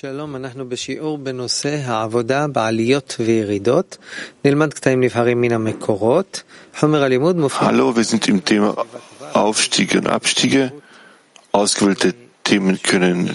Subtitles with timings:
[0.00, 3.96] שלום, אנחנו בשיעור בנושא העבודה בעליות וירידות.
[4.44, 6.42] נלמד קטעים נבחרים מן המקורות.
[6.78, 7.68] חומר הלימוד מופנה...
[7.68, 8.74] Hallo, wir sind im Thema
[9.32, 10.70] Aufstiege und Abstiege.
[11.52, 12.12] Ausgewählte
[12.44, 13.34] Themen können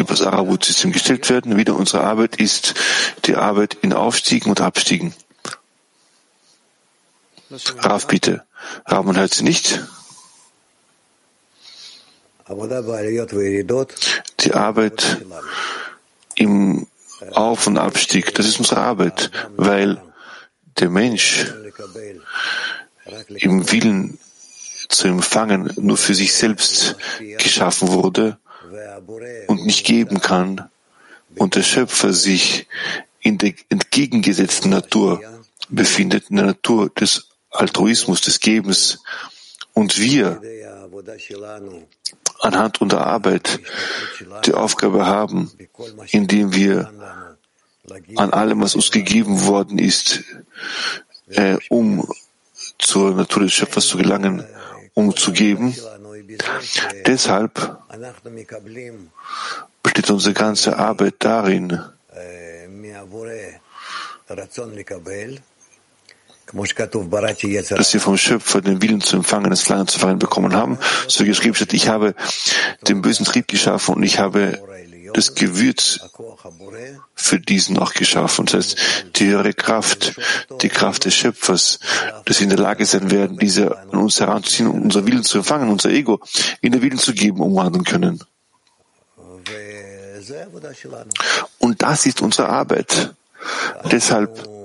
[0.00, 1.56] über das Arabut-System gestellt werden.
[1.56, 2.74] Wieder unsere Arbeit ist
[3.26, 5.14] die Arbeit in Aufstiegen und Abstiegen.
[7.78, 8.42] Raf, bitte.
[8.86, 9.80] Raf, man hört Sie nicht.
[14.40, 15.00] Die Arbeit
[16.40, 16.86] im
[17.32, 20.00] Auf- und Abstieg, das ist unsere Arbeit, weil
[20.78, 21.52] der Mensch
[23.28, 24.18] im Willen
[24.88, 26.96] zu empfangen nur für sich selbst
[27.38, 28.38] geschaffen wurde
[29.48, 30.70] und nicht geben kann.
[31.36, 32.66] Und der Schöpfer sich
[33.20, 35.20] in der entgegengesetzten Natur
[35.68, 38.98] befindet, in der Natur des Altruismus, des Gebens.
[39.74, 40.40] Und wir
[42.40, 43.60] anhand unserer Arbeit
[44.44, 45.50] die Aufgabe haben,
[46.10, 46.92] indem wir
[48.16, 50.22] an allem, was uns gegeben worden ist,
[51.28, 52.06] äh, um
[52.78, 54.44] zur Natur des Schöpfers zu gelangen,
[54.94, 55.74] um zu geben.
[57.06, 57.78] Deshalb
[59.82, 61.82] besteht unsere ganze Arbeit darin,
[66.52, 70.78] dass wir vom Schöpfer den Willen zu empfangen, das Verlangen zu verlangen bekommen haben.
[71.08, 72.14] So geschrieben steht, ich habe
[72.86, 74.58] den bösen Trieb geschaffen und ich habe
[75.14, 76.00] das Gewürz
[77.14, 78.46] für diesen auch geschaffen.
[78.46, 78.78] Das heißt,
[79.16, 80.14] die höhere Kraft,
[80.62, 81.78] die Kraft des Schöpfers,
[82.24, 85.38] dass wir in der Lage sein werden, diese an uns heranzuziehen, um unser Willen zu
[85.38, 86.20] empfangen, unser Ego
[86.60, 88.22] in der Willen zu geben, umwandeln können.
[91.58, 93.14] Und das ist unsere Arbeit.
[93.90, 94.59] Deshalb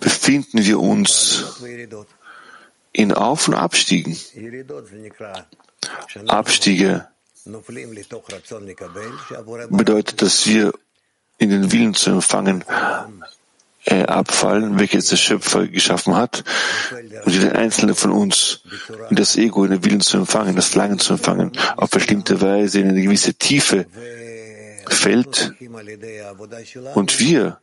[0.00, 1.44] befinden wir uns
[2.92, 4.16] in Auf- und Abstiegen.
[6.28, 7.08] Abstiege
[9.70, 10.72] bedeutet, dass wir
[11.38, 12.64] in den Willen zu empfangen
[13.84, 16.44] äh, abfallen, welches der Schöpfer geschaffen hat,
[17.24, 18.62] und jeder einzelne von uns
[19.10, 22.80] in das Ego, in den Willen zu empfangen, das Verlangen zu empfangen, auf bestimmte Weise
[22.80, 23.86] in eine gewisse Tiefe
[24.88, 25.52] fällt.
[26.94, 27.60] Und wir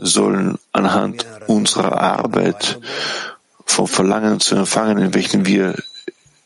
[0.00, 2.80] sollen anhand unserer Arbeit
[3.64, 5.76] vom Verlangen zu empfangen, in welchen wir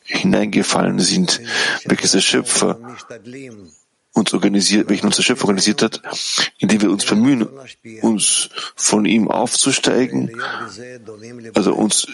[0.05, 1.41] hineingefallen sind,
[1.85, 2.79] welches der Schöpfer
[4.13, 6.03] uns organisiert, welchen unser Schöpfer organisiert hat,
[6.59, 7.49] indem wir uns bemühen,
[8.03, 10.41] uns von ihm aufzusteigen,
[11.55, 12.07] also uns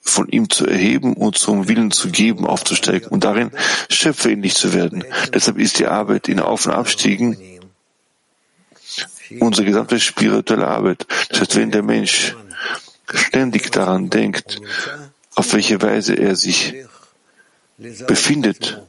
[0.00, 3.50] von ihm zu erheben und zum Willen zu geben, aufzusteigen und darin
[3.90, 5.04] schöpferähnlich zu werden.
[5.32, 7.36] Deshalb ist die Arbeit in Auf- und Abstiegen
[9.40, 11.06] unsere gesamte spirituelle Arbeit.
[11.28, 12.36] Das heißt, wenn der Mensch
[13.14, 14.60] ständig daran denkt,
[15.34, 16.74] auf welche Weise er sich
[18.06, 18.82] befindet,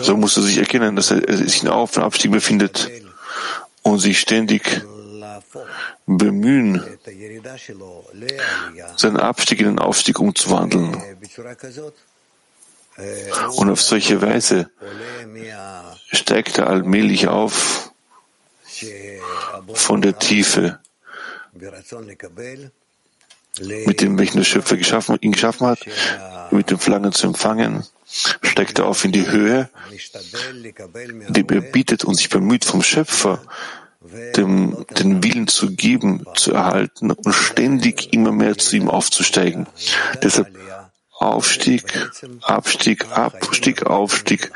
[0.00, 2.90] so muss er sich erkennen, dass er sich in Auf- und Abstieg befindet
[3.82, 4.82] und sich ständig
[6.06, 6.82] bemühen,
[8.96, 11.02] seinen Abstieg in den Aufstieg umzuwandeln.
[13.56, 14.70] Und auf solche Weise
[16.12, 17.92] steigt er allmählich auf
[19.74, 20.78] von der Tiefe,
[23.86, 25.80] mit dem, welchen der Schöpfer geschaffen, ihn geschaffen hat,
[26.50, 27.84] mit dem Verlangen zu empfangen,
[28.42, 29.68] steigt er auf in die Höhe,
[31.28, 33.42] die er bietet und sich bemüht vom Schöpfer,
[34.36, 39.66] dem, den Willen zu geben, zu erhalten und ständig immer mehr zu ihm aufzusteigen.
[40.22, 40.48] Deshalb
[41.18, 42.10] Aufstieg,
[42.42, 44.52] Abstieg, Abstieg, Aufstieg.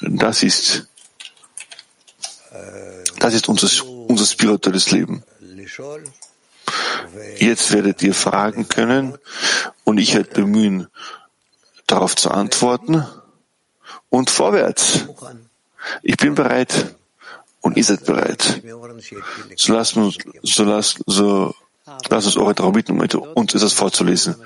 [0.00, 0.88] Das ist,
[3.18, 5.24] das ist unser, unser spirituelles Leben.
[7.38, 9.18] Jetzt werdet ihr fragen können
[9.84, 10.88] und ich werde bemühen,
[11.86, 13.04] darauf zu antworten
[14.10, 15.06] und vorwärts.
[16.02, 16.94] Ich bin bereit
[17.60, 18.62] und ihr seid bereit.
[19.56, 21.54] So lasst uns, so lasst, so,
[22.08, 24.36] lasst uns eure darum bitten, um uns etwas vorzulesen.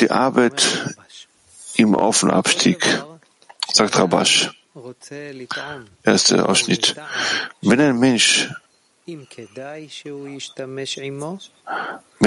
[0.00, 0.96] Die Arbeit
[1.76, 2.84] im Auf- und Abstieg,
[3.72, 4.50] sagt Rabash.
[6.02, 6.96] Erster Ausschnitt.
[7.60, 8.50] Wenn ein Mensch
[9.04, 9.26] wenn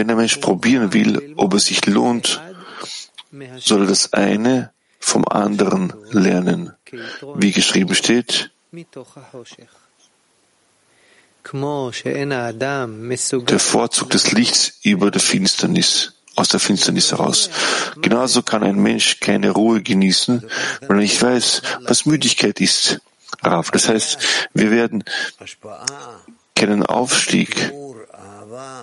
[0.08, 2.42] der Mensch probieren will, ob es sich lohnt,
[3.58, 6.74] soll er das eine vom anderen lernen.
[7.36, 8.52] Wie geschrieben steht,
[13.48, 17.50] der Vorzug des Lichts über der Finsternis, aus der Finsternis heraus.
[18.02, 20.44] Genauso kann ein Mensch keine Ruhe genießen,
[20.82, 23.02] weil er nicht weiß, was Müdigkeit ist.
[23.42, 24.18] Das heißt,
[24.54, 25.04] wir werden
[26.56, 27.72] keinen Aufstieg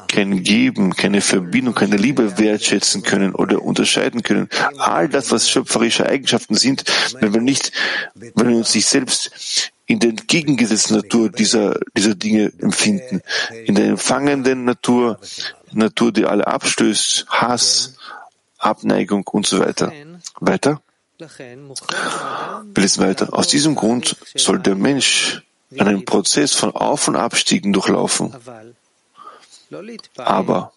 [0.08, 4.49] kein Geben, keine Verbindung, keine Liebe wertschätzen können oder unterscheiden können.
[4.76, 6.84] All das, was schöpferische Eigenschaften sind,
[7.20, 7.72] wenn wir nicht,
[8.14, 13.22] wenn wir uns nicht selbst in der entgegengesetzten Natur dieser, dieser Dinge empfinden,
[13.64, 15.19] in der empfangenden Natur,
[15.75, 17.97] Natur, die alle abstößt, Hass,
[18.59, 19.93] Abneigung und so weiter.
[20.41, 20.81] Weiter?
[21.19, 21.29] Wir
[22.77, 23.29] lesen weiter.
[23.33, 25.43] Aus diesem Grund soll der Mensch
[25.79, 28.35] einen Prozess von Auf- und Abstiegen durchlaufen.
[30.17, 30.73] Aber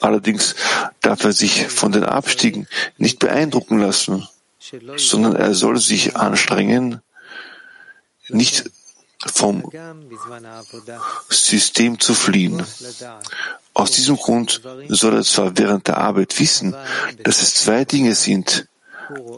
[0.00, 0.56] allerdings
[1.00, 2.66] darf er sich von den Abstiegen
[2.96, 4.26] nicht beeindrucken lassen,
[4.96, 7.02] sondern er soll sich anstrengen,
[8.28, 8.70] nicht
[9.26, 9.70] vom
[11.28, 12.64] System zu fliehen.
[13.74, 16.74] Aus diesem Grund soll er zwar während der Arbeit wissen,
[17.22, 18.66] dass es zwei Dinge sind,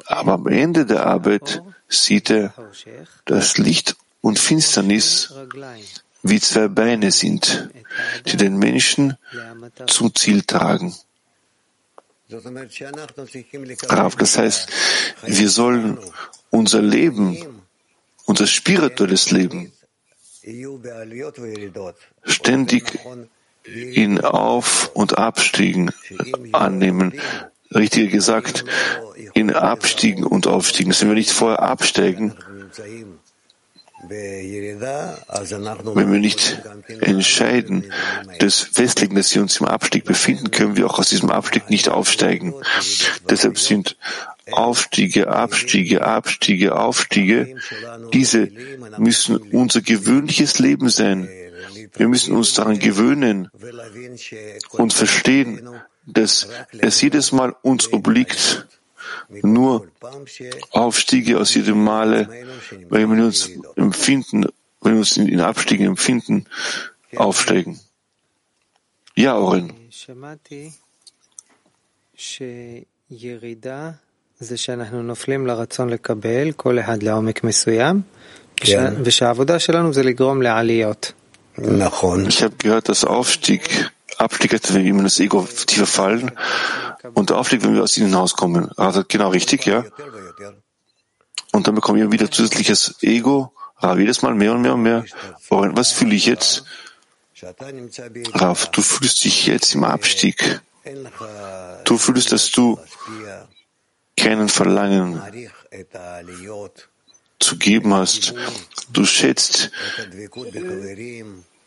[0.07, 2.55] aber am Ende der Arbeit sieht er,
[3.25, 5.35] dass Licht und Finsternis
[6.23, 7.69] wie zwei Beine sind,
[8.27, 9.17] die den Menschen
[9.87, 10.95] zum Ziel tragen.
[12.29, 12.45] Das
[14.39, 14.69] heißt,
[15.27, 15.99] wir sollen
[16.51, 17.63] unser Leben,
[18.25, 19.72] unser spirituelles Leben
[22.25, 22.99] ständig
[23.65, 25.91] in Auf- und Abstiegen
[26.53, 27.21] annehmen.
[27.75, 28.65] Richtiger gesagt,
[29.35, 30.93] in Abstiegen und Aufstiegen.
[30.99, 32.37] Wenn wir nicht vorher absteigen,
[34.09, 34.81] wenn
[36.13, 36.61] wir nicht
[37.01, 37.93] entscheiden,
[38.41, 41.89] des Festlegen, dass wir uns im Abstieg befinden, können wir auch aus diesem Abstieg nicht
[41.89, 42.55] aufsteigen.
[43.31, 43.97] Deshalb sind
[44.51, 47.57] Aufstiege, Abstiege, Abstiege, Aufstiege,
[48.13, 48.51] diese
[48.99, 51.29] müssen unser gewöhnliches Leben sein.
[51.95, 53.51] Wir müssen uns daran gewöhnen
[54.71, 55.69] und verstehen,
[56.07, 58.67] dass es jedes Mal uns obliegt,
[59.44, 59.88] nur
[60.72, 62.28] Aufstiege aus jedem Male,
[62.90, 64.46] wenn wir uns empfinden,
[64.82, 66.46] wenn wir uns in Abstiegen empfinden,
[67.16, 67.80] aufsteigen.
[69.16, 69.74] Ja, Oren.
[74.40, 78.02] זה שאנחנו נופלים לרצון לקבל, כל אחד לעומק מסוים,
[78.56, 78.94] כן.
[79.04, 81.12] ושהעבודה שלנו זה לגרום לעליות.
[81.58, 82.26] נכון.
[82.28, 83.64] Ich habe gehört, dass Aufstieg,
[84.19, 86.33] Abstieg wenn wir in das Ego tiefer fallen
[87.15, 88.71] und Aufstieg, wenn wir aus ihnen hinauskommen.
[88.77, 89.85] Also genau richtig, ja.
[91.53, 95.05] Und dann bekommen wir wieder zusätzliches Ego, Rav, jedes Mal mehr und mehr und mehr.
[95.49, 96.65] Und was fühle ich jetzt?
[98.35, 100.61] Rav, du fühlst dich jetzt im Abstieg.
[101.85, 102.79] Du fühlst, dass du
[104.17, 105.21] keinen Verlangen
[107.41, 108.35] zu geben hast.
[108.93, 109.71] Du schätzt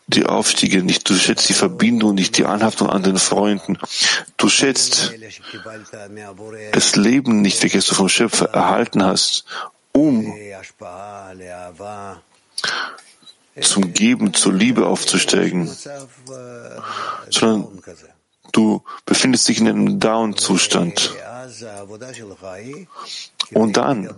[0.07, 3.77] die Aufstiege nicht, du schätzt die Verbindung nicht, die Anhaftung an den Freunden.
[4.37, 5.13] Du schätzt
[6.71, 9.45] das Leben nicht, welches du vom Schöpfer erhalten hast,
[9.91, 10.33] um
[13.61, 15.73] zum Geben, zur Liebe aufzusteigen,
[17.29, 17.81] sondern
[18.51, 21.13] du befindest dich in einem Down-Zustand.
[23.53, 24.09] Und dann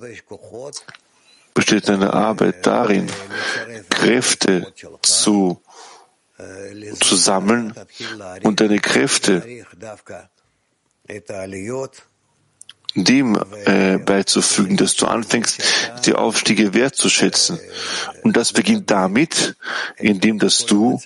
[1.54, 3.10] besteht deine Arbeit darin,
[3.90, 5.62] Kräfte zu,
[7.00, 7.74] zu sammeln
[8.44, 9.44] und deine Kräfte
[12.96, 15.62] dem äh, beizufügen, dass du anfängst,
[16.06, 17.60] die Aufstiege wertzuschätzen.
[18.24, 19.56] Und das beginnt damit,
[19.98, 21.00] indem dass du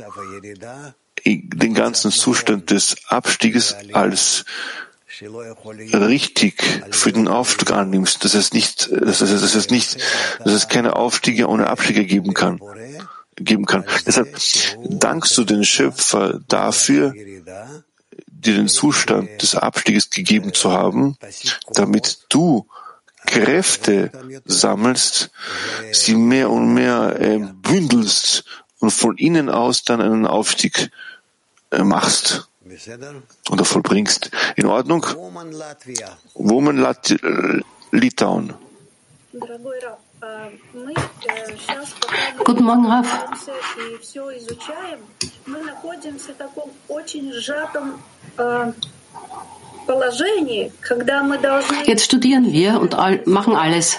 [1.25, 4.45] den ganzen Zustand des Abstieges als
[5.93, 9.97] richtig für den Aufstieg annimmst, dass es nicht, dass es, dass es nicht,
[10.43, 12.59] dass es keine Aufstiege ohne Abstiege geben kann,
[13.35, 13.85] geben kann.
[14.05, 14.37] Deshalb
[14.83, 17.13] dankst du den Schöpfer dafür,
[18.27, 21.17] dir den Zustand des Abstieges gegeben zu haben,
[21.73, 22.67] damit du
[23.25, 24.11] Kräfte
[24.45, 25.29] sammelst,
[25.91, 28.45] sie mehr und mehr äh, bündelst
[28.79, 30.89] und von innen aus dann einen Aufstieg
[31.69, 32.49] äh, machst
[33.49, 34.31] oder vollbringst.
[34.55, 35.05] In Ordnung?
[36.33, 37.15] Woman Lat
[37.91, 38.53] Litauen.
[42.43, 43.07] Guten Morgen, Raf.
[51.85, 53.97] Jetzt studieren wir und all, machen alles.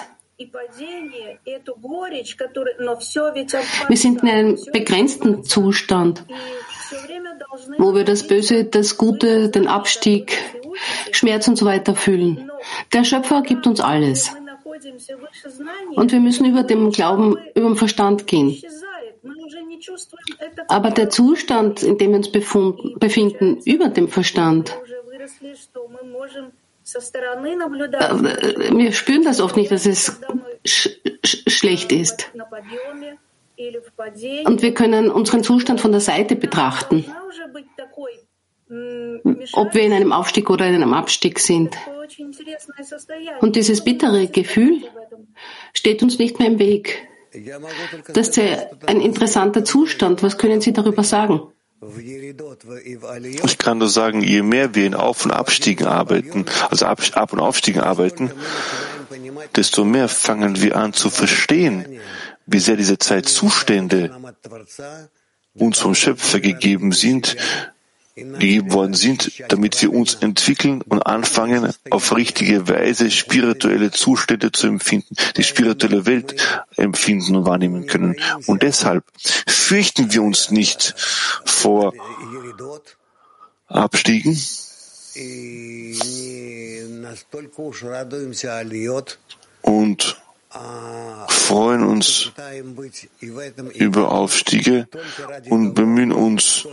[3.88, 6.24] Wir sind in einem begrenzten Zustand,
[7.78, 10.38] wo wir das Böse, das Gute, den Abstieg,
[11.10, 12.48] Schmerz und so weiter fühlen.
[12.92, 14.32] Der Schöpfer gibt uns alles.
[15.94, 18.60] Und wir müssen über dem Glauben, über den Verstand gehen.
[20.68, 24.76] Aber der Zustand, in dem wir uns befinden, über dem Verstand,
[28.74, 30.20] wir spüren das oft nicht, dass es
[30.64, 30.88] sch
[31.24, 32.30] sch schlecht ist.
[34.44, 37.04] Und wir können unseren Zustand von der Seite betrachten.
[39.52, 41.76] ob wir in einem Aufstieg oder in einem Abstieg sind.
[43.40, 44.82] Und dieses bittere Gefühl
[45.72, 47.08] steht uns nicht mehr im Weg.
[48.12, 48.38] Das ist
[48.86, 50.22] ein interessanter Zustand.
[50.22, 51.40] Was können Sie darüber sagen?
[53.44, 57.40] Ich kann nur sagen, je mehr wir in Auf- und Abstiegen arbeiten, also Ab- und
[57.40, 58.30] Aufstiegen arbeiten,
[59.56, 62.00] desto mehr fangen wir an zu verstehen,
[62.46, 64.14] wie sehr diese Zeitzustände
[65.54, 67.36] uns vom Schöpfer gegeben sind,
[68.14, 74.66] gegeben worden sind, damit wir uns entwickeln und anfangen, auf richtige Weise spirituelle Zustände zu
[74.66, 76.36] empfinden, die spirituelle Welt
[76.76, 78.16] empfinden und wahrnehmen können.
[78.46, 79.04] Und deshalb
[79.46, 80.94] fürchten wir uns nicht
[81.44, 81.94] vor
[83.68, 84.36] Abstiegen,
[89.62, 90.22] und
[91.28, 92.32] freuen uns
[93.74, 94.88] über Aufstiege
[95.48, 96.66] und bemühen uns,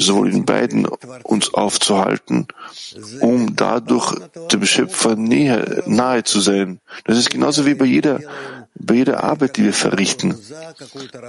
[0.00, 0.86] sowohl in beiden
[1.24, 2.48] uns aufzuhalten,
[3.20, 4.14] um dadurch
[4.52, 6.80] dem Schöpfer näher, nahe zu sein.
[7.04, 8.20] Das ist genauso wie bei jeder,
[8.74, 10.36] bei jeder Arbeit, die wir verrichten.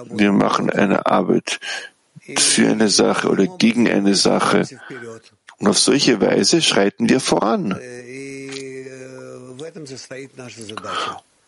[0.09, 1.59] Wir machen eine Arbeit
[2.37, 4.67] für eine Sache oder gegen eine Sache.
[5.59, 7.77] Und auf solche Weise schreiten wir voran.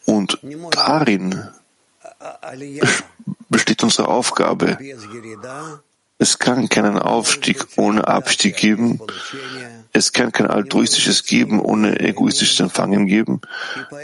[0.05, 0.39] Und
[0.71, 1.47] darin
[3.49, 4.77] besteht unsere Aufgabe.
[6.23, 9.01] Es kann keinen Aufstieg ohne Abstieg geben.
[9.91, 13.41] Es kann kein altruistisches Geben ohne egoistisches Empfangen geben.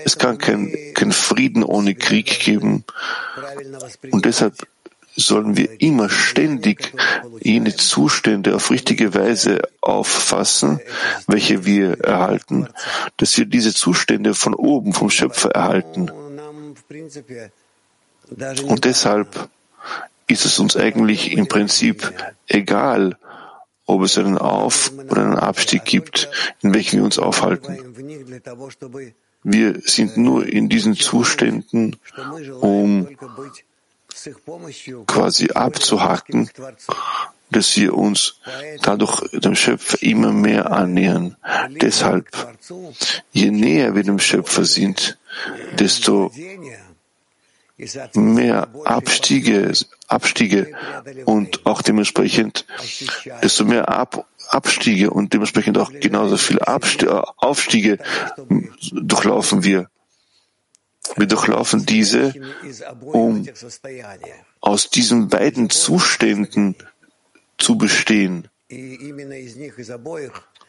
[0.03, 2.83] Es kann kein, kein Frieden ohne Krieg geben.
[4.11, 4.67] Und deshalb
[5.15, 6.91] sollen wir immer ständig
[7.39, 10.81] jene Zustände auf richtige Weise auffassen,
[11.25, 12.67] welche wir erhalten,
[13.15, 16.11] dass wir diese Zustände von oben, vom Schöpfer erhalten.
[18.67, 19.49] Und deshalb
[20.29, 22.13] ist es uns eigentlich im Prinzip
[22.48, 23.17] egal,
[23.86, 26.29] ob es einen Auf- oder einen Abstieg gibt,
[26.62, 27.77] in welchem wir uns aufhalten.
[29.43, 31.95] Wir sind nur in diesen Zuständen,
[32.62, 33.07] um
[35.07, 36.50] quasi abzuhacken,
[37.50, 38.39] dass wir uns
[38.83, 41.36] dadurch dem Schöpfer immer mehr annähern.
[41.81, 42.27] Deshalb,
[43.31, 45.17] je näher wir dem Schöpfer sind,
[45.79, 46.31] desto
[48.13, 49.71] mehr Abstiege,
[50.07, 50.71] Abstiege
[51.25, 52.65] und auch dementsprechend,
[53.41, 57.98] desto mehr Ab, Abstiege und dementsprechend auch genauso viele Abstiege, Aufstiege
[58.91, 59.89] durchlaufen wir.
[61.15, 62.33] Wir durchlaufen diese,
[63.01, 63.48] um
[64.62, 66.75] aus diesen beiden Zuständen
[67.57, 68.48] zu bestehen.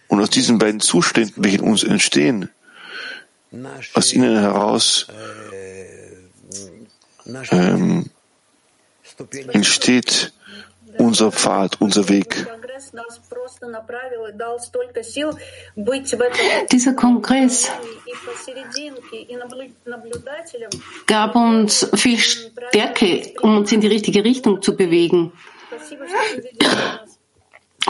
[0.08, 2.48] Und aus diesen beiden Zuständen, welche in uns entstehen,
[3.94, 5.08] aus ihnen heraus
[7.50, 8.10] ähm,
[9.52, 10.32] entsteht
[10.98, 12.46] unser Pfad, unser Weg.
[16.70, 17.70] Dieser Kongress
[21.06, 25.32] gab uns viel Stärke, um uns in die richtige Richtung zu bewegen.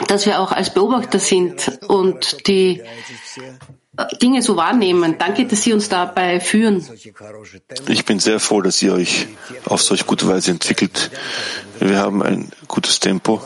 [0.06, 2.82] Dass wir auch als Beobachter sind und die
[4.23, 5.16] Dinge so wahrnehmen.
[5.18, 6.87] Danke, dass Sie uns dabei führen.
[7.88, 9.26] Ich bin sehr froh, dass ihr euch
[9.64, 11.11] auf solch gute Weise entwickelt.
[11.80, 13.42] Wir haben ein gutes Tempo.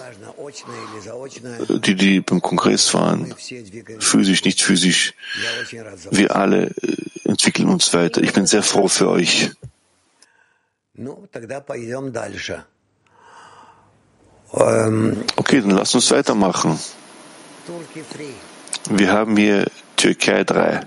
[1.68, 3.34] Die, die beim Kongress waren,
[3.98, 5.14] physisch, nicht physisch,
[6.10, 6.72] wir alle
[7.24, 8.22] entwickeln uns weiter.
[8.22, 9.50] Ich bin sehr froh für euch.
[14.56, 16.78] Okay, dann lasst uns weitermachen.
[18.90, 20.86] Wir haben hier Türkei 3.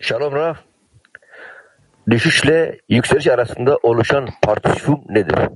[0.00, 0.56] Shalom Rav.
[2.10, 5.48] Düşüşle yükseliş arasında oluşan partisifum nedir?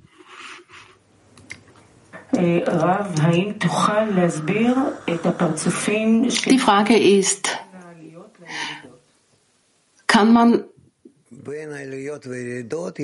[6.51, 7.49] Die Frage ist,
[10.07, 10.65] kann man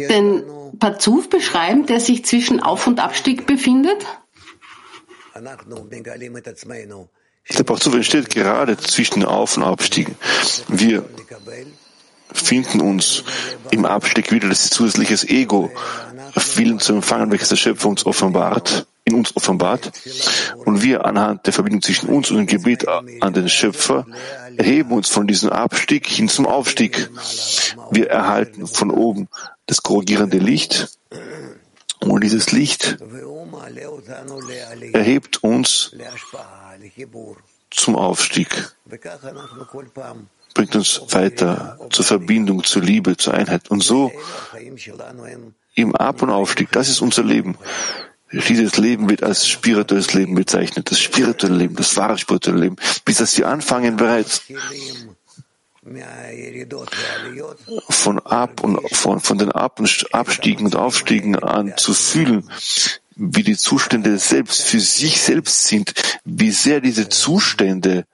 [0.08, 0.44] den
[0.78, 4.06] Parzuf beschreiben, der sich zwischen Auf- und Abstieg befindet?
[7.56, 10.16] Der Parzuf entsteht gerade zwischen Auf- und Abstiegen.
[10.68, 11.04] Wir
[12.32, 13.24] finden uns
[13.70, 15.70] im Abstieg wieder, das ist zusätzliches Ego,
[16.56, 19.92] Willen zu empfangen, welches der Schöpfer uns offenbart, in uns offenbart.
[20.64, 24.06] Und wir anhand der Verbindung zwischen uns und dem Gebet an den Schöpfer
[24.56, 27.10] erheben uns von diesem Abstieg hin zum Aufstieg.
[27.90, 29.28] Wir erhalten von oben
[29.66, 30.88] das korrigierende Licht
[32.00, 32.96] und dieses Licht
[34.92, 35.94] erhebt uns
[37.70, 38.48] zum Aufstieg,
[40.54, 43.70] bringt uns weiter zur Verbindung, zur Liebe, zur Einheit.
[43.70, 44.10] Und so
[45.74, 47.56] im Ab- und Aufstieg, das ist unser Leben.
[48.32, 53.18] Dieses Leben wird als spirituelles Leben bezeichnet, das spirituelle Leben, das wahre spirituelle Leben, bis
[53.18, 54.42] dass wir anfangen bereits
[57.88, 62.48] von ab und von, von den Ab und Abstiegen und Aufstiegen an zu fühlen,
[63.16, 65.92] wie die Zustände selbst für sich selbst sind,
[66.24, 68.06] wie sehr diese Zustände,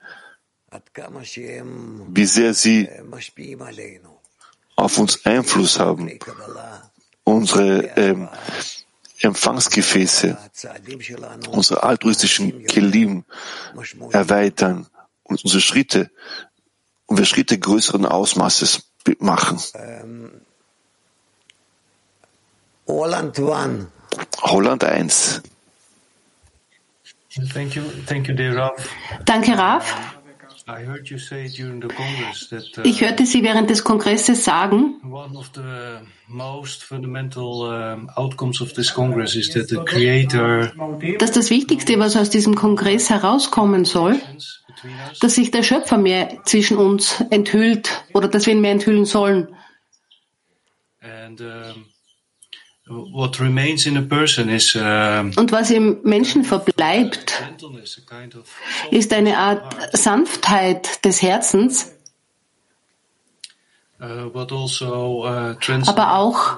[2.07, 2.89] wie sehr sie
[4.75, 6.19] auf uns Einfluss haben,
[7.23, 8.29] unsere ähm,
[9.19, 10.37] Empfangsgefäße,
[11.49, 13.23] unsere altruistischen Kelim
[14.11, 14.87] erweitern
[15.23, 16.11] und unsere Schritte
[17.07, 18.83] und wir Schritte größeren Ausmaßes
[19.19, 19.59] machen.
[22.87, 23.85] Holland 1.
[24.41, 25.41] Holland 1.
[27.53, 28.89] Thank you, thank you, dear Raf.
[29.25, 30.16] Danke, Raf.
[30.69, 30.73] Uh,
[32.83, 34.95] ich hörte Sie während des Kongresses sagen,
[41.19, 44.19] dass das Wichtigste, was aus diesem Kongress herauskommen soll,
[45.21, 49.47] dass sich der Schöpfer mehr zwischen uns enthüllt oder dass wir ihn mehr enthüllen sollen.
[50.99, 51.86] And, um
[52.89, 57.33] What remains in a person is, uh, Und was im Menschen verbleibt,
[58.91, 61.93] ist eine Art Sanftheit des Herzens,
[63.99, 66.57] uh, also, uh, aber auch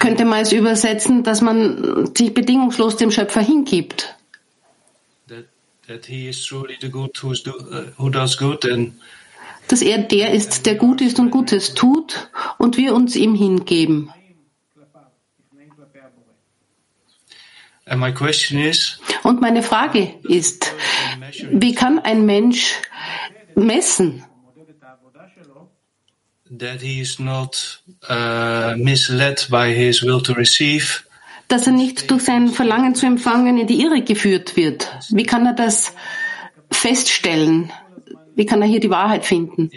[0.00, 4.16] könnte man es übersetzen, dass man sich bedingungslos dem Schöpfer hingibt.
[5.28, 5.44] That,
[5.86, 8.94] that he is truly the good who does good and
[9.70, 14.12] dass er der ist, der gut ist und Gutes tut und wir uns ihm hingeben.
[19.22, 20.74] Und meine Frage ist,
[21.50, 22.74] wie kann ein Mensch
[23.54, 24.24] messen,
[31.48, 34.88] dass er nicht durch sein Verlangen zu empfangen in die Irre geführt wird?
[35.10, 35.94] Wie kann er das
[36.70, 37.72] feststellen?
[38.40, 39.70] Wie kann er hier die Wahrheit finden?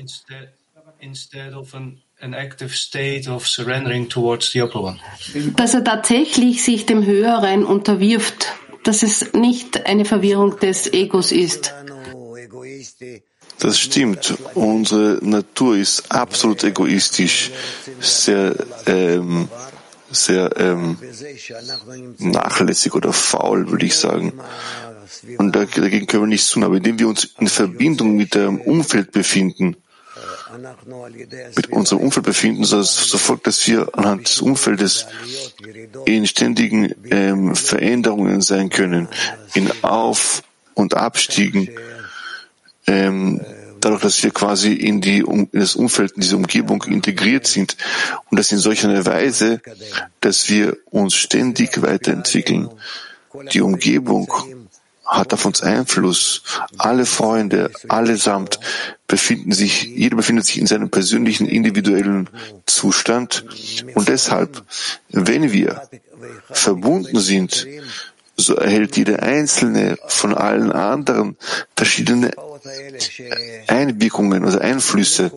[5.57, 8.53] Dass er tatsächlich sich dem Höheren unterwirft,
[8.85, 11.73] dass es nicht eine Verwirrung des Egos ist.
[13.59, 14.33] Das stimmt.
[14.53, 17.51] Unsere Natur ist absolut egoistisch,
[17.99, 19.49] sehr, ähm,
[20.09, 20.97] sehr ähm,
[22.17, 24.31] nachlässig oder faul, würde ich sagen.
[25.37, 26.63] Und dagegen können wir nichts tun.
[26.63, 29.75] Aber indem wir uns in Verbindung mit dem Umfeld befinden,
[31.55, 35.07] mit unserem Umfeld befinden, so, so folgt, dass wir anhand des Umfeldes
[36.05, 39.07] in ständigen ähm, Veränderungen sein können,
[39.53, 40.43] in Auf-
[40.75, 41.69] und Abstiegen,
[42.87, 43.41] ähm,
[43.79, 47.75] dadurch, dass wir quasi in, die, in das Umfeld, in diese Umgebung integriert sind
[48.29, 49.61] und das in solcher Weise,
[50.21, 52.69] dass wir uns ständig weiterentwickeln.
[53.51, 54.31] Die Umgebung
[55.05, 56.43] hat auf uns Einfluss.
[56.77, 58.59] Alle Freunde, allesamt
[59.07, 62.29] befinden sich, jeder befindet sich in seinem persönlichen, individuellen
[62.65, 63.45] Zustand.
[63.95, 64.63] Und deshalb,
[65.09, 65.81] wenn wir
[66.49, 67.67] verbunden sind,
[68.35, 71.37] so erhält jeder Einzelne von allen anderen
[71.75, 72.31] verschiedene
[73.67, 75.31] Einwirkungen oder Einflüsse.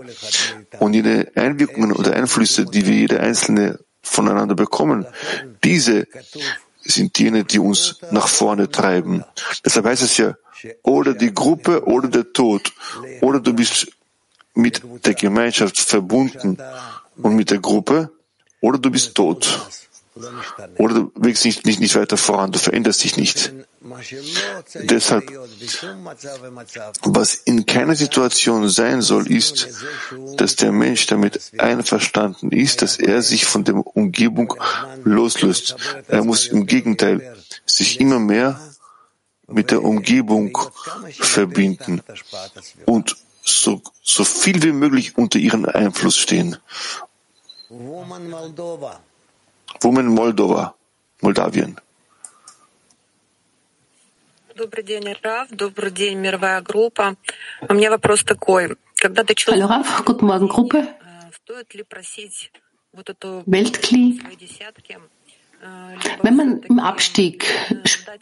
[0.79, 5.07] Und jede Einwirkungen oder Einflüsse, die wir jeder Einzelne voneinander bekommen,
[5.65, 6.07] diese
[6.87, 9.25] sind jene, die uns nach vorne treiben.
[9.65, 10.35] Deshalb heißt es ja,
[10.83, 12.73] oder die Gruppe oder der Tod,
[13.21, 13.89] oder du bist
[14.55, 16.59] mit der Gemeinschaft verbunden
[17.17, 18.11] und mit der Gruppe,
[18.61, 19.67] oder du bist tot.
[20.79, 23.53] Oder du wächst nicht, nicht, nicht weiter voran, du veränderst dich nicht.
[24.75, 25.31] Deshalb,
[27.03, 29.69] was in keiner Situation sein soll, ist,
[30.37, 34.55] dass der Mensch damit einverstanden ist, dass er sich von der Umgebung
[35.05, 35.77] loslöst.
[36.09, 38.61] Er muss im Gegenteil sich immer mehr
[39.47, 40.59] mit der Umgebung
[41.19, 42.03] verbinden
[42.85, 46.57] und so, so viel wie möglich unter ihren Einfluss stehen.
[47.69, 48.31] Women
[50.07, 50.75] Moldova,
[51.21, 51.81] Moldawien.
[54.56, 55.50] Добрый день, Раф.
[55.50, 57.16] Добрый день, мировая группа.
[57.68, 58.76] У меня вопрос такой.
[58.96, 59.66] Когда ты человек...
[59.66, 60.88] Hallo Raf, guten Morgen Gruppe.
[61.34, 62.52] Стоит ли просить
[62.94, 64.22] вот эту Weltkli?
[66.24, 67.46] Wenn man im Abstieg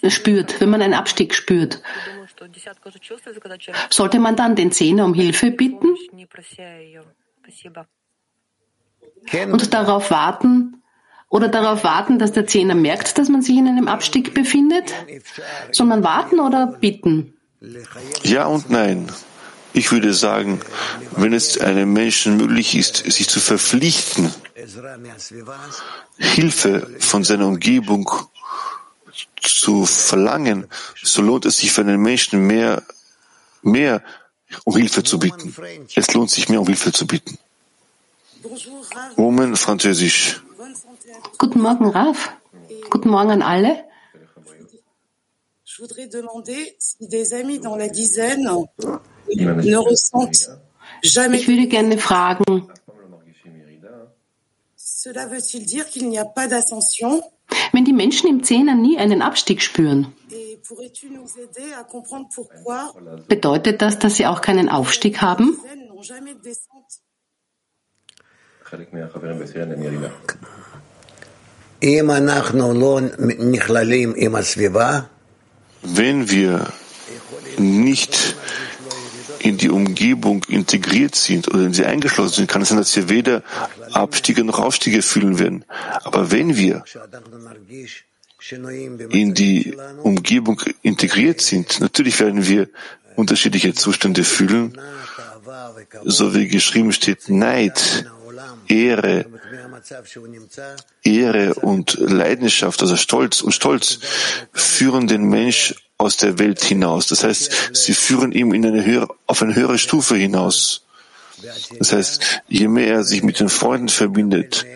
[0.08, 1.82] spürt, wenn man einen Abstieg spürt,
[3.90, 5.96] sollte man dann den Zehner um Hilfe bitten
[9.52, 10.83] und darauf warten,
[11.35, 14.95] oder darauf warten, dass der Zehner merkt, dass man sich in einem Abstieg befindet?
[15.73, 17.35] Soll man warten oder bitten?
[18.23, 19.11] Ja und nein.
[19.73, 20.61] Ich würde sagen,
[21.17, 24.33] wenn es einem Menschen möglich ist, sich zu verpflichten,
[26.19, 28.09] Hilfe von seiner Umgebung
[29.43, 30.69] zu verlangen,
[31.03, 32.85] so lohnt es sich für einen Menschen mehr,
[33.63, 34.05] mehr
[34.63, 35.53] um Hilfe zu bitten.
[35.97, 37.39] Es lohnt sich mehr, um Hilfe zu bitten.
[39.17, 40.44] Moment, Französisch.
[41.39, 42.37] Guten Morgen, Raf.
[42.91, 43.85] Guten Morgen an alle.
[45.65, 50.51] Je voudrais demander si des amis dans la dizaine ne ressentent
[51.03, 51.41] jamais.
[51.41, 52.69] Ich würde gerne fragen.
[54.77, 57.23] Cela veut-il dire qu'il n'y a pas d'ascension?
[57.73, 60.15] Wenn die Menschen im Zehner nie einen Abstieg spüren,
[63.29, 65.59] bedeutet das, dass sie auch keinen Aufstieg haben?
[75.83, 76.73] Wenn wir
[77.59, 78.37] nicht
[79.41, 83.11] in die Umgebung integriert sind oder in sie eingeschlossen sind, kann es sein, dass wir
[83.11, 83.43] weder
[83.93, 85.67] Abstiege noch Aufstiege fühlen werden.
[86.05, 86.83] Aber wenn wir
[89.11, 92.69] in die Umgebung integriert sind, natürlich werden wir
[93.17, 94.79] unterschiedliche Zustände fühlen,
[96.05, 98.07] so wie geschrieben steht, Neid,
[98.69, 99.27] Ehre,
[101.03, 103.99] Ehre und Leidenschaft, also Stolz und Stolz,
[104.53, 107.07] führen den Mensch aus der Welt hinaus.
[107.07, 110.85] Das heißt, sie führen ihn in eine höhere, auf eine höhere Stufe hinaus.
[111.79, 114.67] Das heißt, je mehr er sich mit den Freunden verbindet,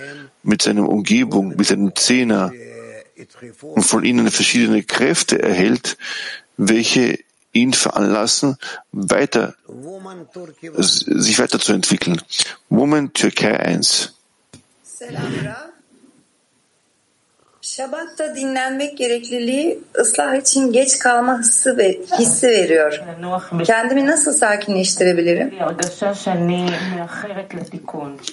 [0.43, 2.53] mit seiner Umgebung, mit seinem Zehner
[3.63, 5.97] und von ihnen verschiedene Kräfte erhält,
[6.57, 7.19] welche
[7.61, 8.57] ihn veranlassen,
[8.93, 9.55] weiter,
[10.77, 12.21] sich weiterzuentwickeln.
[12.69, 14.15] Woman Türkei 1.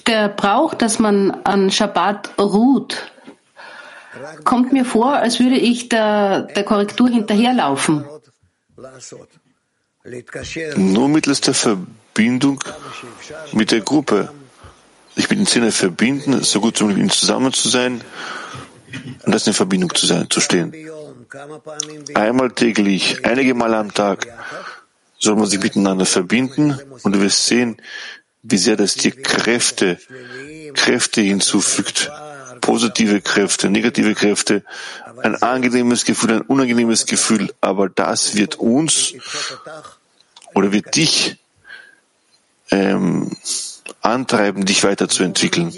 [0.06, 3.12] Der Brauch, dass man an Shabbat ruht,
[4.44, 8.04] kommt mir vor, als würde ich der, der Korrektur hinterherlaufen.
[10.76, 12.62] Nur mittels der Verbindung
[13.52, 14.30] mit der Gruppe.
[15.16, 18.02] Ich mit den Zehner verbinden, so gut wie ihnen zusammen zu sein
[19.24, 20.72] und das in Verbindung zu sein, zu stehen.
[22.14, 24.26] Einmal täglich, einige Male am Tag
[25.18, 27.80] soll man sich miteinander verbinden und du wirst sehen,
[28.42, 29.98] wie sehr das dir Kräfte,
[30.74, 32.10] Kräfte hinzufügt.
[32.60, 34.62] Positive Kräfte, negative Kräfte,
[35.22, 39.14] ein angenehmes Gefühl, ein unangenehmes Gefühl, aber das wird uns
[40.54, 41.36] oder wird dich
[42.70, 43.30] ähm,
[44.00, 45.72] antreiben, dich weiterzuentwickeln,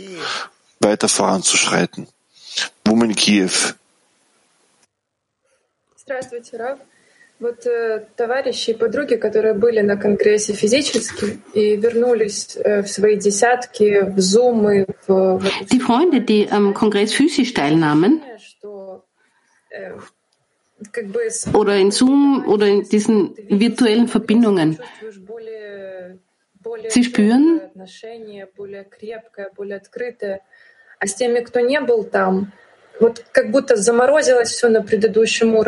[0.81, 2.07] weiter voranzuschreiten.
[2.85, 3.51] Woman Kiew.
[7.41, 13.17] Вот э, товарищи и подруги, которые были на конгрессе физически и вернулись э, в свои
[13.17, 15.41] десятки, в зумы, в...
[15.71, 18.21] Die Freunde, die am Kongress physisch teilnahmen,
[21.53, 24.79] oder in Zoom oder in diesen virtuellen Verbindungen.
[26.89, 27.61] Sie spüren,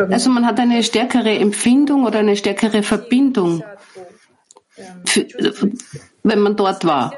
[0.09, 3.63] also man hat eine stärkere Empfindung oder eine stärkere Verbindung,
[6.23, 7.13] wenn man dort war.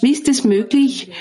[0.00, 1.12] Wie ist es möglich,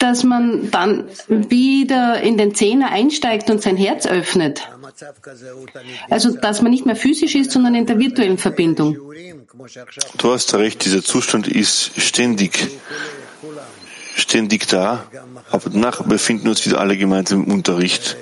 [0.00, 4.66] dass man dann wieder in den Zehner einsteigt und sein Herz öffnet.
[6.08, 8.96] Also, dass man nicht mehr physisch ist, sondern in der virtuellen Verbindung.
[10.16, 12.68] Du hast recht, dieser Zustand ist ständig,
[14.16, 15.06] ständig da,
[15.50, 18.16] aber danach befinden uns wieder alle gemeinsam im Unterricht.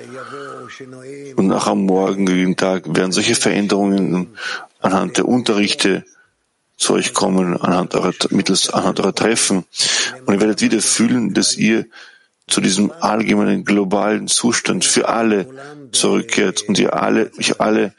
[1.37, 4.35] Und nach am morgigen Tag werden solche Veränderungen
[4.81, 6.03] anhand der Unterrichte
[6.79, 9.65] zu euch kommen, anhand eurer, mittels, anhand eurer Treffen.
[10.25, 11.85] Und ihr werdet wieder fühlen, dass ihr
[12.47, 15.47] zu diesem allgemeinen globalen Zustand für alle
[15.91, 17.93] zurückkehrt und ihr alle, euch alle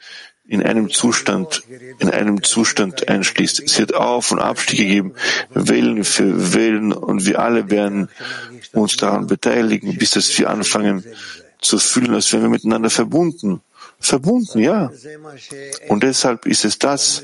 [0.47, 1.63] in einem Zustand,
[1.99, 3.61] in einem Zustand einschließt.
[3.61, 5.13] Es wird Auf- und Abstiege geben,
[5.51, 8.09] Wellen für Wellen und wir alle werden
[8.73, 11.05] uns daran beteiligen, bis dass wir anfangen
[11.61, 13.61] zu fühlen, als wären wir miteinander verbunden
[14.01, 14.91] verbunden, ja.
[15.87, 17.23] Und deshalb ist es das,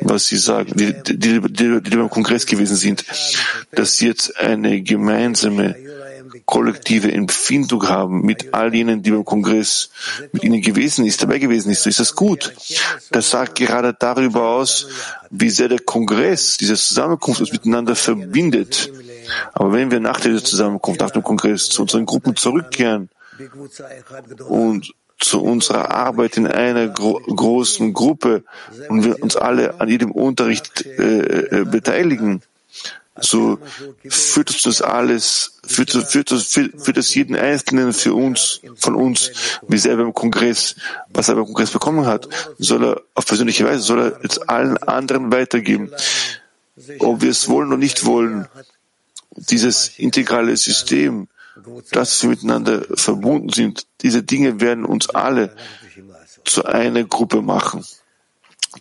[0.00, 3.04] was Sie sagen, die, die, die, die beim Kongress gewesen sind,
[3.72, 5.76] dass Sie jetzt eine gemeinsame
[6.46, 9.90] kollektive Empfindung haben mit all jenen, die beim Kongress
[10.32, 11.86] mit ihnen gewesen ist, dabei gewesen ist.
[11.86, 12.54] Ist das gut?
[13.10, 14.88] Das sagt gerade darüber aus,
[15.30, 18.90] wie sehr der Kongress, diese Zusammenkunft uns miteinander verbindet.
[19.52, 23.10] Aber wenn wir nach dieser Zusammenkunft, nach dem Kongress zu unseren Gruppen zurückkehren
[24.48, 28.44] und zu unserer Arbeit in einer gro großen Gruppe
[28.88, 32.42] und wir uns alle an jedem Unterricht äh, äh, beteiligen,
[33.20, 33.58] so
[34.08, 39.32] führt uns das alles, führt, führt, führt, führt das jeden Einzelnen für uns, von uns,
[39.66, 40.76] wie selber im Kongress,
[41.08, 42.28] was er beim Kongress bekommen hat,
[42.58, 45.90] soll er auf persönliche Weise, soll er jetzt allen anderen weitergeben.
[47.00, 48.46] Ob wir es wollen oder nicht wollen,
[49.32, 51.28] dieses integrale System,
[51.92, 55.54] dass wir miteinander verbunden sind, diese Dinge werden uns alle
[56.44, 57.84] zu einer Gruppe machen.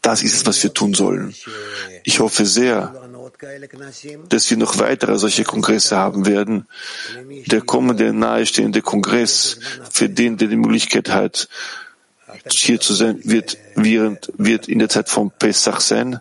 [0.01, 1.33] Das ist es, was wir tun sollen.
[2.03, 2.93] Ich hoffe sehr,
[4.29, 6.67] dass wir noch weitere solche Kongresse haben werden.
[7.45, 9.59] Der kommende nahestehende Kongress,
[9.89, 11.47] für den, der die Möglichkeit hat,
[12.51, 16.19] hier zu sein, wird, wird, wird in der Zeit von Pesach sein.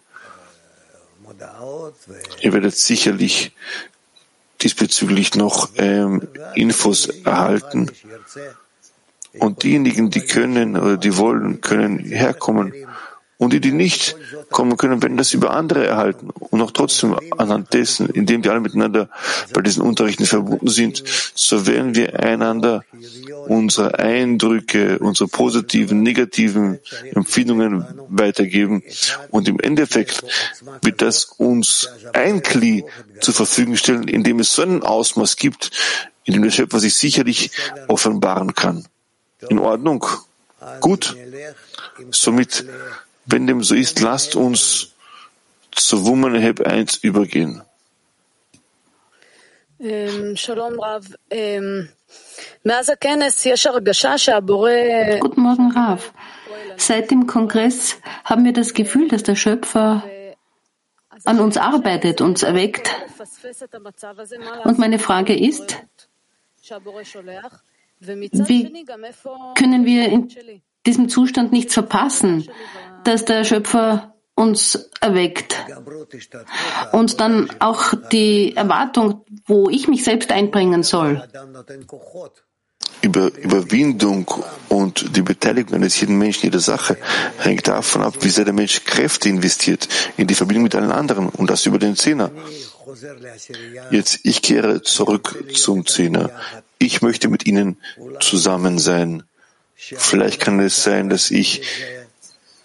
[2.41, 3.53] Ihr werdet sicherlich
[4.63, 7.91] diesbezüglich noch ähm, Infos erhalten.
[9.39, 12.73] Und diejenigen, die können oder die wollen, können herkommen
[13.39, 14.17] und die, die nicht
[14.51, 16.31] kommen können, werden das über andere erhalten.
[16.31, 19.11] Und auch trotzdem anhand dessen, indem wir alle miteinander
[19.53, 21.03] bei diesen Unterrichten verbunden sind,
[21.35, 22.85] so werden wir einander
[23.47, 26.79] unsere Eindrücke, unsere positiven, negativen
[27.13, 28.83] Empfindungen weitergeben.
[29.31, 30.25] Und im Endeffekt
[30.83, 32.85] wird das uns ein Kli
[33.21, 35.71] zur Verfügung stellen, in dem es so einen Ausmaß gibt,
[36.25, 37.51] in dem der Schöpfer sich sicherlich
[37.89, 38.87] offenbaren kann.
[39.49, 40.07] In Ordnung?
[40.81, 41.15] Gut.
[42.11, 42.65] Somit
[43.27, 44.95] wenn dem so ist, lasst uns
[45.73, 47.63] zu Woman Heb 1 übergehen.
[55.21, 56.13] Guten Morgen, Rav.
[56.79, 60.03] Seit dem Kongress haben wir das Gefühl, dass der Schöpfer
[61.25, 62.91] an uns arbeitet, uns erweckt.
[64.65, 65.77] Und meine Frage ist,
[68.01, 68.85] wie
[69.55, 70.29] können wir in
[70.87, 72.49] diesem Zustand nichts verpassen,
[73.05, 75.57] dass der Schöpfer uns erweckt.
[76.93, 81.27] Und dann auch die Erwartung, wo ich mich selbst einbringen soll.
[83.03, 84.27] Über Überwindung
[84.69, 86.97] und die Beteiligung eines jeden Menschen, jeder Sache,
[87.39, 91.29] hängt davon ab, wie sehr der Mensch Kräfte investiert in die Verbindung mit allen anderen
[91.29, 92.31] und das über den Zehner.
[93.91, 96.31] Jetzt, ich kehre zurück zum Zehner.
[96.79, 97.79] Ich möchte mit Ihnen
[98.21, 99.25] zusammen sein.
[99.77, 101.63] Vielleicht kann es sein, dass ich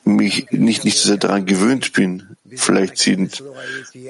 [0.03, 2.35] mich nicht, nicht so sehr daran gewöhnt bin.
[2.55, 3.43] Vielleicht sind,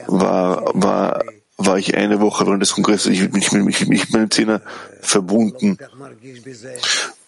[0.07, 1.23] war, war,
[1.57, 4.61] war ich eine Woche während des Kongresses, ich bin nicht mit, mich, mit meinen Zähnen
[5.01, 5.77] verbunden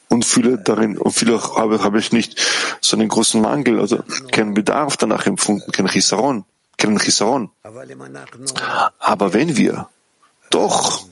[0.10, 2.40] und fühle darin, und viele habe, habe ich nicht
[2.82, 6.46] so einen großen Mangel, also keinen Bedarf danach empfunden, keinen Chisaron,
[6.78, 7.50] keinen Chisaron.
[9.00, 9.90] Aber wenn wir
[10.50, 11.06] doch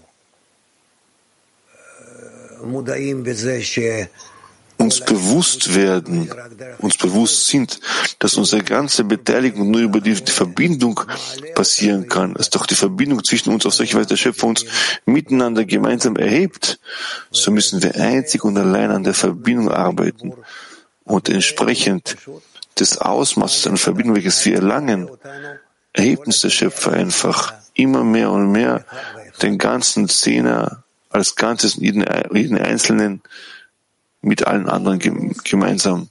[4.82, 6.34] uns bewusst werden,
[6.80, 7.80] uns bewusst sind,
[8.20, 11.00] dass unsere ganze Beteiligung nur über die, Verbindung
[11.56, 14.66] passieren kann, dass doch die Verbindung zwischen uns auf solche Weise der Schöpfer uns
[15.06, 16.80] miteinander gemeinsam erhebt,
[17.32, 20.34] so müssen wir einzig und allein an der Verbindung arbeiten
[21.04, 22.18] und entsprechend
[22.80, 25.10] des Ausmaßes an Verbindung, welches wir erlangen,
[25.94, 28.86] erhebt uns der Schöpfer einfach immer mehr und mehr
[29.42, 33.22] den ganzen Zehner als Ganzes, jeden, jeden Einzelnen
[34.21, 34.99] mit allen anderen
[35.45, 36.09] gemeinsam.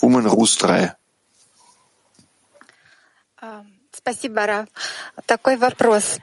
[0.00, 0.94] Woman Rus 3.
[3.92, 4.68] Спасибо, Раф.
[5.26, 6.18] Такой вопрос.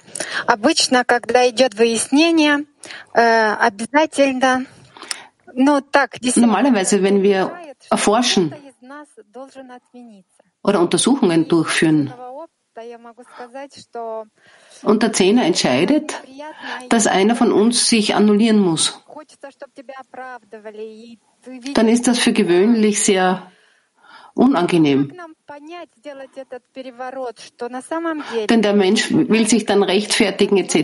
[0.48, 2.66] Обычно, когда идет выяснение,
[3.14, 4.66] обязательно,
[5.54, 7.52] ну так, Normalerweise, wenn wir
[7.90, 8.54] erforschen
[10.64, 12.14] oder Untersuchungen durchführen,
[14.83, 16.23] und der Zehner entscheidet,
[16.89, 19.01] dass einer von uns sich annullieren muss,
[21.75, 23.51] dann ist das für gewöhnlich sehr
[24.35, 25.13] unangenehm.
[28.51, 30.75] Denn der Mensch will sich dann rechtfertigen etc.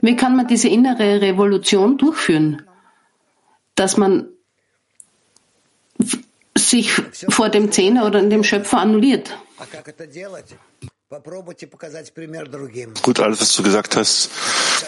[0.00, 2.66] Wie kann man diese innere Revolution durchführen,
[3.74, 4.28] dass man
[6.72, 6.90] sich
[7.28, 9.30] vor dem Zehner oder dem Schöpfer annulliert?
[13.02, 14.30] Gut, alles, was du gesagt hast,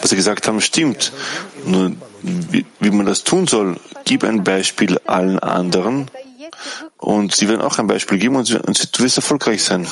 [0.01, 1.13] was sie gesagt haben, stimmt.
[1.65, 1.93] Nur
[2.23, 6.09] wie, wie man das tun soll, gib ein Beispiel allen anderen
[6.97, 9.87] und sie werden auch ein Beispiel geben und, und du wirst erfolgreich sein.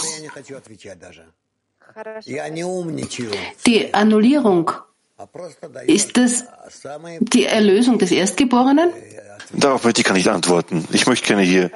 [3.68, 4.72] Die Annullierung,
[5.88, 6.46] ist das
[7.20, 8.92] die Erlösung des Erstgeborenen?
[9.52, 10.88] Darauf möchte ich gar nicht antworten.
[10.92, 11.70] Ich möchte keine hier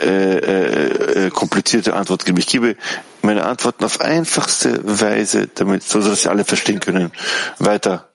[0.00, 2.38] äh, äh, äh, komplizierte Antwort geben.
[2.38, 2.76] Ich gebe
[3.22, 7.12] meine Antworten auf einfachste Weise, damit so dass sie alle verstehen können.
[7.58, 8.08] Weiter.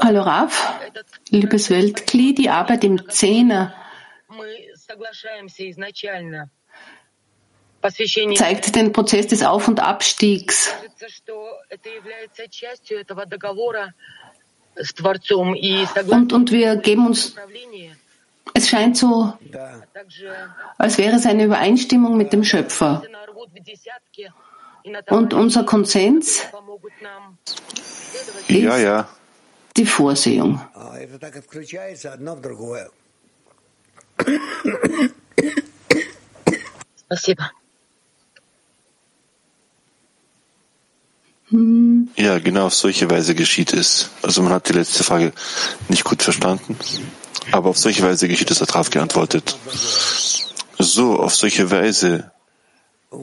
[0.00, 0.80] Hallo Raf,
[1.30, 3.74] liebes Weltkli, die Arbeit im Zehner
[8.34, 10.72] zeigt den Prozess des Auf- und Abstiegs.
[16.08, 17.34] Und, und wir geben uns,
[18.54, 19.32] es scheint so,
[20.78, 23.02] als wäre es eine Übereinstimmung mit dem Schöpfer.
[25.08, 26.46] Und unser Konsens
[28.48, 29.08] ja, ja.
[29.76, 30.60] die Vorsehung.
[41.50, 44.10] Ja, genau auf solche Weise geschieht es.
[44.22, 45.32] Also man hat die letzte Frage
[45.88, 46.76] nicht gut verstanden,
[47.52, 49.56] aber auf solche Weise geschieht es, hat Raf geantwortet.
[50.78, 52.32] So, auf solche Weise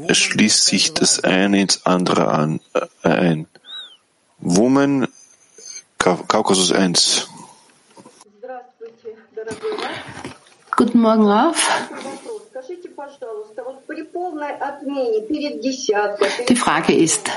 [0.09, 2.61] schließt sich das eine ins andere an,
[3.03, 3.47] äh, ein.
[4.39, 5.07] Woman,
[5.97, 7.27] Kaukasus 1.
[10.75, 11.69] Guten Morgen, Raf.
[16.49, 17.29] Die Frage ist,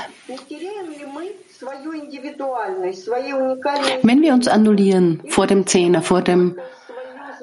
[4.03, 6.59] wenn wir uns annullieren vor dem Zehner, vor dem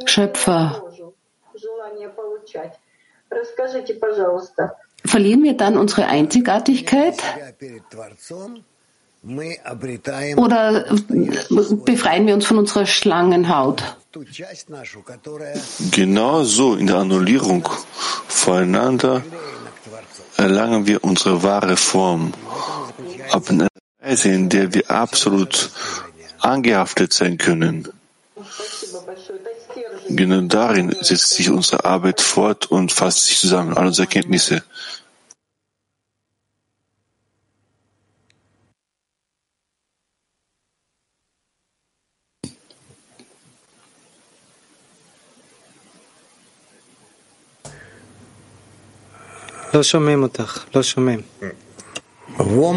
[0.06, 0.84] Schöpfer,
[5.06, 7.16] verlieren wir dann unsere Einzigartigkeit?
[10.36, 10.84] Oder
[11.84, 13.96] befreien wir uns von unserer Schlangenhaut?
[15.90, 17.68] Genau so in der Annullierung
[18.28, 19.22] voreinander
[20.36, 22.32] erlangen wir unsere wahre Form.
[23.48, 23.68] In einer
[24.00, 25.70] Weise, in der wir absolut
[26.40, 27.88] angehaftet sein können.
[30.08, 34.62] Genau darin setzt sich unsere Arbeit fort und fasst sich zusammen, all unsere Erkenntnisse.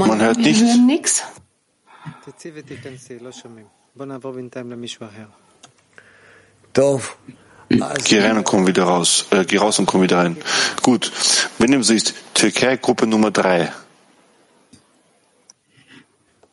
[0.08, 1.22] Man hört Wir hören nichts.
[8.08, 9.26] Geh rein und komm wieder raus.
[9.30, 10.36] Äh, geh raus und komm wieder rein.
[10.82, 11.12] Gut.
[11.58, 13.68] Wenn dem so ist, Türkei Gruppe Nummer drei.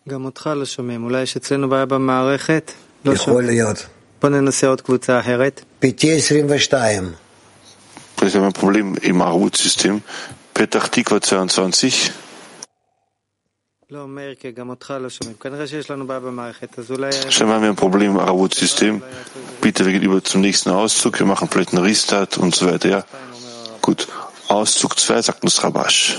[0.10, 1.04] גם אותך לא שומעים.
[1.04, 2.71] אולי יש אצלנו בעיה במערכת?
[3.06, 3.65] לא שומעים.
[4.21, 5.62] בוא ננסה עוד קבוצה אחרת.
[8.24, 10.02] Das ist ein Problem im Armutssystem.
[10.54, 12.10] Petach Tikva 22.
[13.90, 14.14] Schon haben
[17.62, 19.02] wir ein Problem im Armutssystem.
[19.60, 21.18] Bitte, wir gehen über zum nächsten Auszug.
[21.18, 22.88] Wir machen vielleicht einen Restart und so weiter.
[22.88, 23.04] Ja.
[23.82, 24.08] Gut.
[24.48, 26.16] Auszug 2 sagt uns Rabash.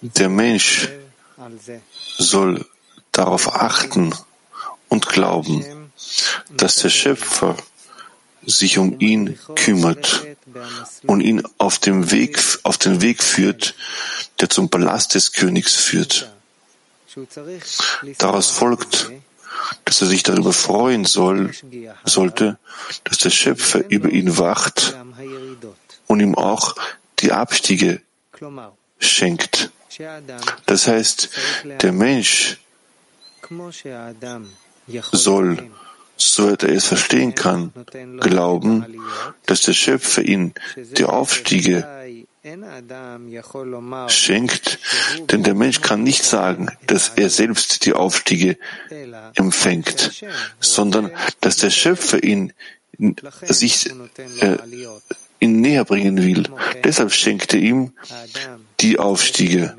[0.00, 0.88] Der Mensch
[2.18, 2.64] soll
[3.10, 4.14] darauf achten
[4.88, 5.90] und glauben,
[6.50, 7.56] dass der Schöpfer
[8.48, 10.24] sich um ihn kümmert
[11.06, 13.74] und ihn auf, dem Weg, auf den Weg führt,
[14.40, 16.30] der zum Palast des Königs führt.
[18.18, 19.10] Daraus folgt,
[19.84, 21.52] dass er sich darüber freuen soll,
[22.04, 22.58] sollte,
[23.04, 24.96] dass der Schöpfer über ihn wacht
[26.06, 26.74] und ihm auch
[27.18, 28.00] die Abstiege
[28.98, 29.70] schenkt.
[30.66, 31.28] Das heißt,
[31.82, 32.58] der Mensch
[35.12, 35.70] soll
[36.18, 37.72] so sollte er es verstehen kann,
[38.20, 38.84] glauben,
[39.46, 41.86] dass der Schöpfer ihn die Aufstiege
[44.08, 44.78] schenkt,
[45.30, 48.56] denn der Mensch kann nicht sagen, dass er selbst die Aufstiege
[49.34, 50.24] empfängt,
[50.60, 52.52] sondern dass der Schöpfer ihn
[53.42, 53.90] sich
[54.40, 54.56] äh,
[55.40, 56.44] ihn näher bringen will.
[56.84, 57.92] Deshalb schenkt er ihm
[58.80, 59.76] die Aufstiege,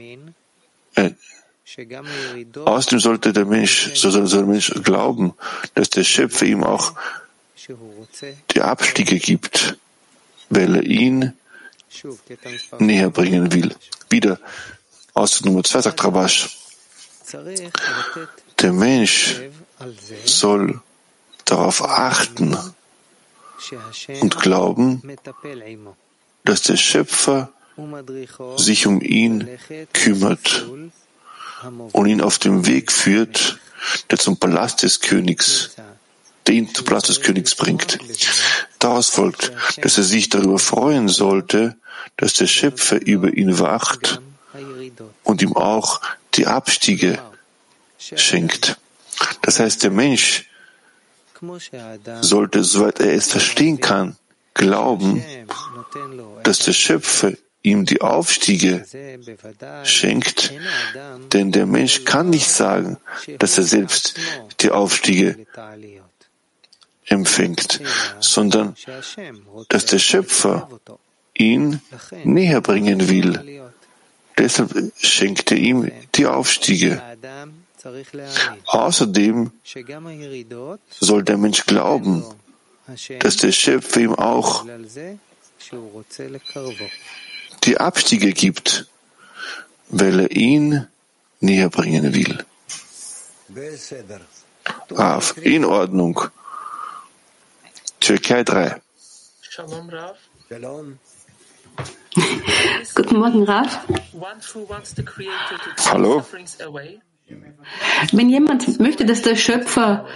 [0.95, 1.11] äh,
[2.65, 5.33] Außerdem sollte der Mensch, so soll der Mensch glauben,
[5.75, 6.93] dass der Schöpfer ihm auch
[8.51, 9.77] die Abstiege gibt,
[10.49, 11.33] weil er ihn
[12.79, 13.75] näher bringen will.
[14.09, 14.39] Wieder
[15.13, 16.57] Ausdruck Nummer zwei sagt Rabash.
[18.59, 19.41] Der Mensch
[20.25, 20.81] soll
[21.45, 22.57] darauf achten
[24.21, 25.03] und glauben,
[26.45, 27.51] dass der Schöpfer
[28.57, 29.47] sich um ihn
[29.93, 30.65] kümmert
[31.91, 33.59] und ihn auf dem Weg führt,
[34.09, 35.71] der zum Palast des Königs,
[36.47, 37.99] der ihn zum Palast des Königs bringt.
[38.79, 39.51] Daraus folgt,
[39.81, 41.75] dass er sich darüber freuen sollte,
[42.17, 44.21] dass der Schöpfer über ihn wacht
[45.23, 46.01] und ihm auch
[46.33, 47.19] die Abstiege
[47.97, 48.77] schenkt.
[49.41, 50.49] Das heißt, der Mensch
[52.21, 54.17] sollte, soweit er es verstehen kann,
[54.53, 55.23] glauben,
[56.43, 58.85] dass der Schöpfer ihm die Aufstiege
[59.83, 60.53] schenkt,
[61.33, 62.97] denn der Mensch kann nicht sagen,
[63.37, 64.19] dass er selbst
[64.61, 65.45] die Aufstiege
[67.05, 67.81] empfängt,
[68.19, 68.75] sondern
[69.67, 70.69] dass der Schöpfer
[71.33, 71.81] ihn
[72.23, 73.61] näher bringen will.
[74.37, 77.01] Deshalb schenkt er ihm die Aufstiege.
[78.65, 79.51] Außerdem
[80.89, 82.23] soll der Mensch glauben,
[83.19, 84.65] dass der Schöpfer ihm auch
[87.63, 88.87] die Abstiege gibt,
[89.89, 90.87] weil er ihn
[91.39, 92.45] näher bringen will.
[94.91, 96.21] Rav, in Ordnung.
[97.99, 98.81] Türkei 3.
[102.95, 103.79] Guten Morgen, Rav.
[105.85, 106.25] Hallo.
[108.11, 110.07] Wenn jemand möchte, dass der Schöpfer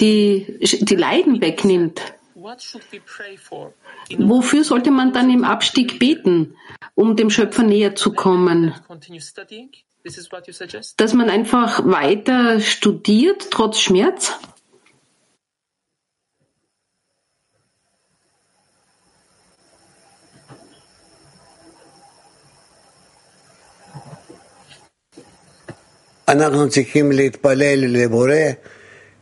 [0.00, 2.00] die, die Leiden wegnimmt,
[4.18, 6.56] wofür sollte man dann im Abstieg beten,
[6.94, 8.74] um dem Schöpfer näher zu kommen?
[10.98, 14.38] Dass man einfach weiter studiert, trotz Schmerz?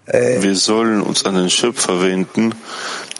[0.06, 2.54] Wir sollen uns an den Schöpfer wenden,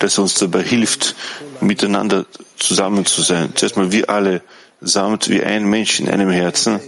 [0.01, 1.15] dass er uns dabei hilft,
[1.61, 2.27] miteinander
[2.59, 3.53] zusammen zu sein.
[3.55, 4.43] Zuerst mal wir alle
[4.81, 6.81] samt wie ein Mensch in einem Herzen.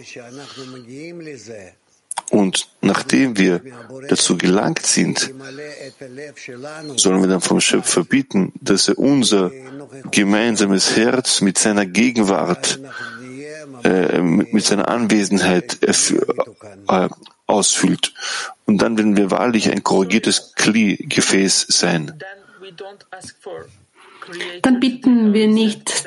[2.30, 3.60] Und nachdem wir
[4.08, 5.32] dazu gelangt sind,
[6.96, 9.52] sollen wir dann vom Schöpfer bitten, dass er unser
[10.10, 12.80] gemeinsames Herz mit seiner Gegenwart
[13.84, 17.08] äh, mit seiner Anwesenheit äh,
[17.46, 18.14] ausfüllt.
[18.66, 22.18] Und dann werden wir wahrlich ein korrigiertes Kli-Gefäß sein.
[24.62, 26.06] Dann bitten wir nicht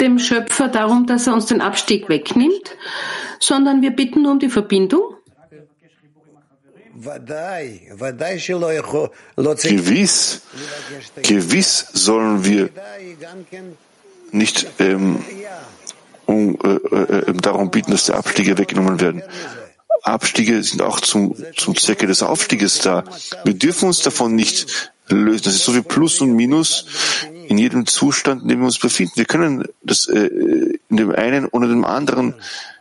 [0.00, 2.76] dem Schöpfer darum, dass er uns den Abstieg wegnimmt,
[3.38, 5.14] sondern wir bitten nur um die Verbindung.
[9.62, 10.42] Gewiss,
[11.22, 12.70] gewiss sollen wir
[14.32, 15.24] nicht ähm,
[16.26, 19.22] um, äh, äh, darum bieten, dass die Abstiege weggenommen werden.
[20.02, 23.04] Abstiege sind auch zum, zum Zwecke des Aufstieges da.
[23.44, 25.44] Wir dürfen uns davon nicht lösen.
[25.44, 26.86] Das ist so wie Plus und Minus
[27.48, 29.12] in jedem Zustand, in dem wir uns befinden.
[29.16, 32.34] Wir können das äh, in dem einen oder dem anderen,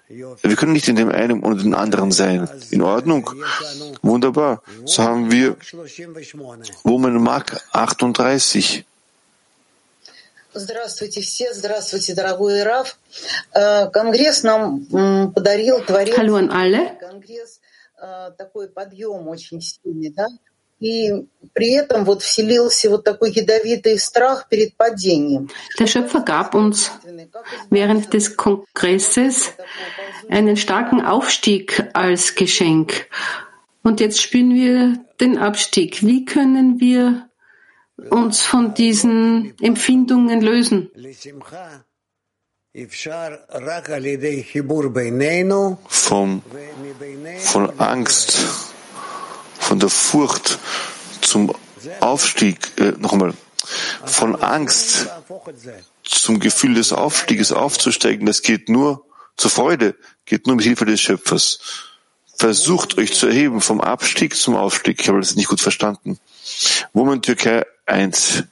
[0.10, 2.48] wir können nicht in dem einen oder dem anderen sein.
[2.72, 3.30] In Ordnung?
[4.02, 4.62] Wunderbar.
[4.86, 5.58] So haben wir
[6.84, 8.86] Woman Mark 38.
[10.60, 12.98] Здравствуйте все, здравствуйте, дорогой Раф.
[13.54, 16.98] Конгресс нам подарил, творил Hallo an alle.
[17.00, 17.60] Конгресс
[18.38, 20.26] такой подъем очень сильный, да?
[20.80, 25.50] И при этом вот вселился вот такой ядовитый страх перед падением.
[25.80, 26.92] Der Schöpfer gab uns
[27.70, 29.54] während des Kongresses
[30.30, 33.08] einen starken Aufstieg als Geschenk.
[33.84, 36.02] Und jetzt spüren wir den Abstieg.
[36.02, 37.27] Wie können wir
[38.10, 40.90] uns von diesen Empfindungen lösen.
[45.88, 46.44] Vom,
[47.40, 48.38] von Angst,
[49.60, 50.60] von der Furcht
[51.22, 51.54] zum
[52.00, 53.34] Aufstieg, äh, nochmal,
[54.06, 55.10] von Angst
[56.04, 59.96] zum Gefühl des Aufstieges aufzusteigen, das geht nur zur Freude,
[60.26, 61.60] geht nur mit Hilfe des Schöpfers.
[62.36, 65.02] Versucht euch zu erheben vom Abstieg zum Aufstieg.
[65.02, 66.20] Ich habe das nicht gut verstanden.
[66.94, 68.45] Woman Türkei 1.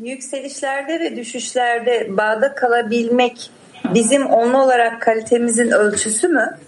[0.00, 3.50] Yükselişlerde ve düşüşlerde bağda kalabilmek
[3.94, 6.58] bizim onlu olarak kalitemizin ölçüsü mü?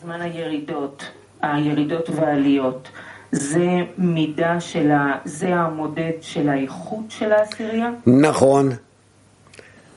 [3.35, 5.21] זה מידה של ה...
[5.25, 7.91] זה המודד של האיכות של העשירייה?
[8.07, 8.77] נכון,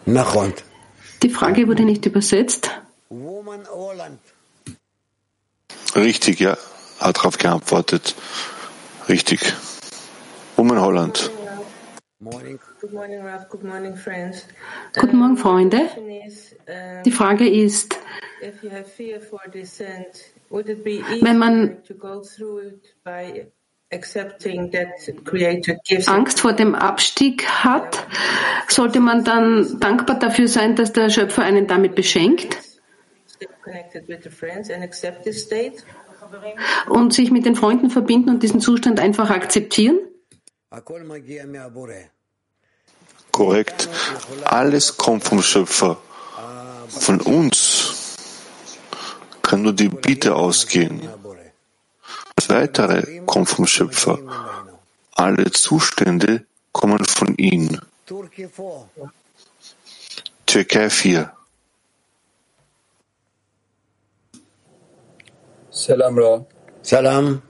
[0.07, 0.51] נכון.
[1.23, 2.69] Die Frage wurde nicht übersetzt.
[5.95, 6.57] Richtig, ja,
[6.99, 8.15] hat darauf geantwortet.
[9.08, 9.40] Richtig.
[10.56, 11.30] Woman Holland.
[14.98, 15.80] Guten Morgen, Freunde.
[17.04, 17.98] Die Frage ist,
[21.20, 21.76] wenn man
[26.06, 28.06] Angst vor dem Abstieg hat,
[28.68, 32.56] sollte man dann dankbar dafür sein, dass der Schöpfer einen damit beschenkt
[36.88, 39.98] und sich mit den Freunden verbinden und diesen Zustand einfach akzeptieren?
[43.30, 43.88] Korrekt.
[44.44, 45.98] Alles kommt vom Schöpfer.
[46.88, 48.16] Von uns
[49.42, 51.08] kann nur die Bitte ausgehen.
[52.36, 54.18] Das Weitere kommt vom Schöpfer.
[55.14, 57.78] Alle Zustände kommen von ihm.
[60.46, 61.32] Türkei 4.
[65.71, 66.39] Selam Ra.
[66.83, 67.41] Salam.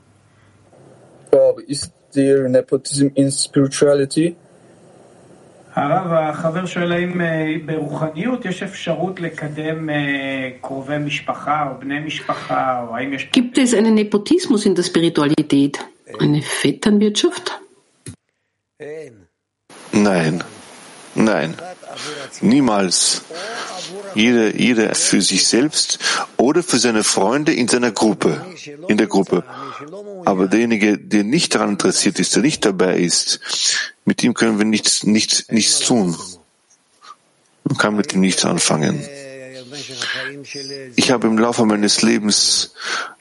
[1.32, 4.36] Bob, is there nepotism in spirituality?
[5.76, 7.22] הרב, החבר שואל האם
[7.66, 9.90] ברוחניות יש אפשרות לקדם
[10.62, 13.30] קרובי משפחה או בני משפחה, או האם יש...
[13.34, 15.78] Gibt es einen Nepotismus in der Spiritualität?
[16.20, 17.52] Eine Vetternwirtschaft?
[19.94, 20.44] Nein,
[21.15, 21.55] nein,
[22.41, 23.23] niemals.
[24.15, 25.99] Jeder, jeder für sich selbst
[26.37, 28.45] oder für seine Freunde in seiner Gruppe,
[28.89, 29.43] in der Gruppe.
[30.27, 33.41] Aber derjenige, der nicht daran interessiert ist, der nicht dabei ist,
[34.05, 36.17] mit ihm können wir nichts, nichts, nichts tun.
[37.65, 39.03] Man kann mit ihm nichts anfangen.
[40.97, 42.75] Ich habe im Laufe meines Lebens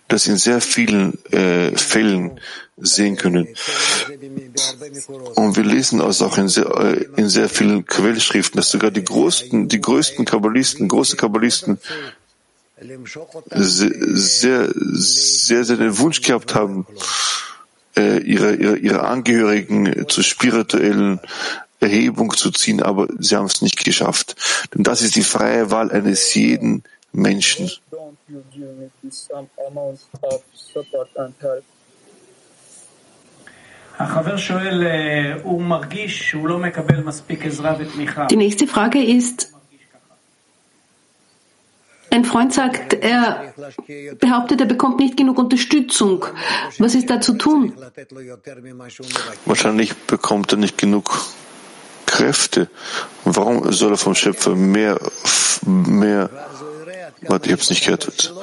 [0.07, 2.39] das in sehr vielen äh, Fällen
[2.81, 3.47] sehen können.
[5.35, 9.03] Und wir lesen es auch in sehr, äh, in sehr vielen Quellschriften, dass sogar die
[9.03, 11.79] größten, die größten Kabbalisten, große Kabbalisten
[13.51, 16.87] sehr, sehr, sehr, sehr den Wunsch gehabt haben,
[17.95, 21.19] äh, ihre, ihre, ihre Angehörigen zur spirituellen
[21.79, 24.35] Erhebung zu ziehen, aber sie haben es nicht geschafft.
[24.73, 27.71] Denn das ist die freie Wahl eines jeden Menschen.
[38.29, 39.51] Die nächste Frage ist,
[42.11, 43.53] ein Freund sagt, er
[44.19, 46.25] behauptet, er bekommt nicht genug Unterstützung.
[46.77, 47.73] Was ist da zu tun?
[49.45, 51.21] Wahrscheinlich bekommt er nicht genug
[52.05, 52.69] Kräfte.
[53.23, 54.99] Warum soll er vom Schöpfer mehr,
[55.65, 56.29] mehr,
[57.21, 58.33] warte, ich habe es nicht gehört.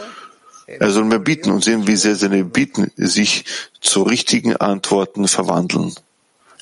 [0.68, 3.46] Er soll mehr bieten und sehen, wie sehr seine Bieten sich
[3.80, 5.94] zu richtigen Antworten verwandeln.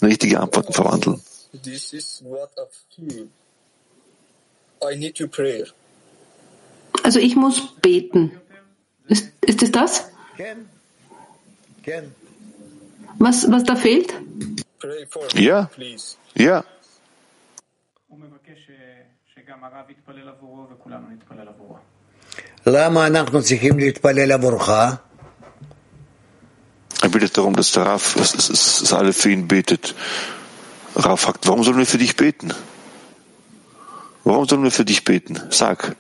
[0.01, 1.21] Richtige Antworten verwandeln.
[7.03, 8.41] Also ich muss beten.
[9.09, 10.05] Ist, ist es das?
[13.19, 14.15] Was, was da fehlt?
[15.35, 15.69] Ja,
[16.35, 16.65] ja.
[27.01, 29.95] Er bittet darum, dass der Raf, dass, dass, dass alle für ihn betet.
[30.97, 32.53] Raf fragt, warum sollen wir für dich beten?
[34.25, 35.41] Warum sollen wir für dich beten?
[35.51, 35.95] Sag.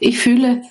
[0.00, 0.62] Ich fühle,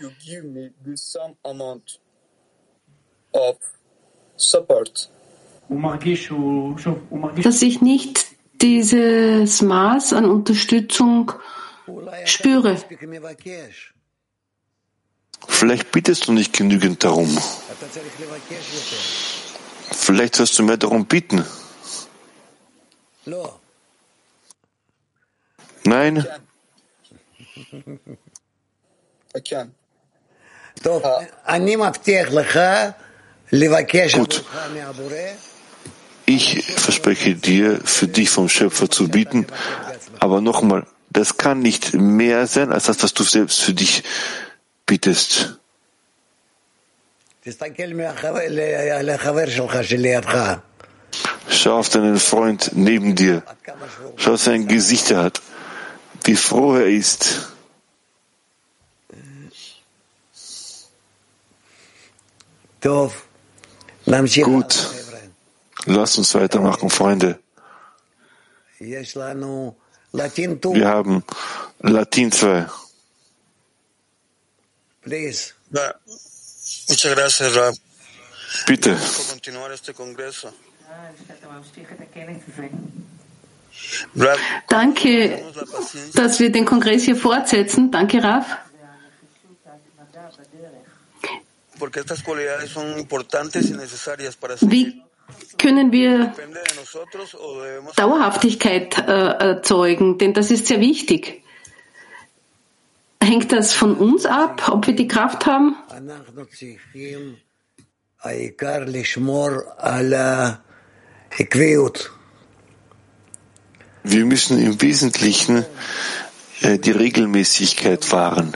[7.42, 8.26] dass ich nicht
[8.62, 11.32] dieses Maß an Unterstützung
[12.26, 12.78] spüre.
[15.48, 17.38] Vielleicht bittest du nicht genügend darum.
[19.92, 21.46] Vielleicht sollst du mehr darum bieten.
[25.84, 26.26] Nein.
[34.14, 34.44] Gut.
[36.26, 39.48] Ich verspreche dir, für dich vom Schöpfer zu bieten,
[40.20, 44.04] aber nochmal, das kann nicht mehr sein als das, was du selbst für dich
[44.86, 45.58] bittest.
[51.50, 53.44] Schau auf deinen Freund neben dir.
[54.18, 55.42] Schau, was sein Gesicht er hat.
[56.26, 57.48] Wie froh er ist.
[64.44, 64.90] Gut.
[65.86, 67.40] Lass uns weitermachen, Freunde.
[70.76, 71.24] Wir haben
[71.80, 72.68] Latin 2.
[78.66, 78.98] Bitte.
[84.68, 85.44] Danke,
[86.14, 87.92] dass wir den Kongress hier fortsetzen.
[87.92, 88.46] Danke, Raf.
[94.62, 95.02] Wie
[95.58, 96.34] können wir
[97.96, 100.18] Dauerhaftigkeit äh, erzeugen?
[100.18, 101.44] Denn das ist sehr wichtig.
[103.22, 105.76] Hängt das von uns ab, ob wir die Kraft haben?
[114.04, 115.66] Wir müssen im Wesentlichen
[116.62, 118.54] äh, die Regelmäßigkeit wahren.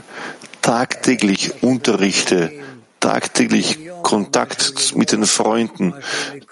[0.62, 2.52] Tagtäglich Unterrichte,
[3.00, 3.81] tagtäglich
[4.12, 5.94] Kontakt mit den Freunden,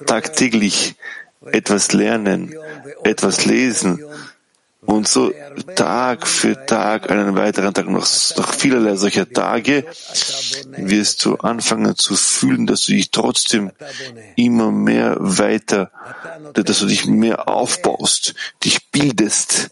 [0.06, 0.94] tagtäglich
[1.52, 2.54] etwas lernen,
[3.04, 4.02] etwas lesen,
[4.86, 5.32] Und so
[5.76, 8.06] Tag für Tag, einen weiteren Tag, noch,
[8.36, 9.84] noch vielerlei solcher Tage,
[10.70, 13.72] wirst du anfangen zu fühlen, dass du dich trotzdem
[14.36, 15.90] immer mehr weiter,
[16.54, 18.34] dass du dich mehr aufbaust,
[18.64, 19.70] dich bildest,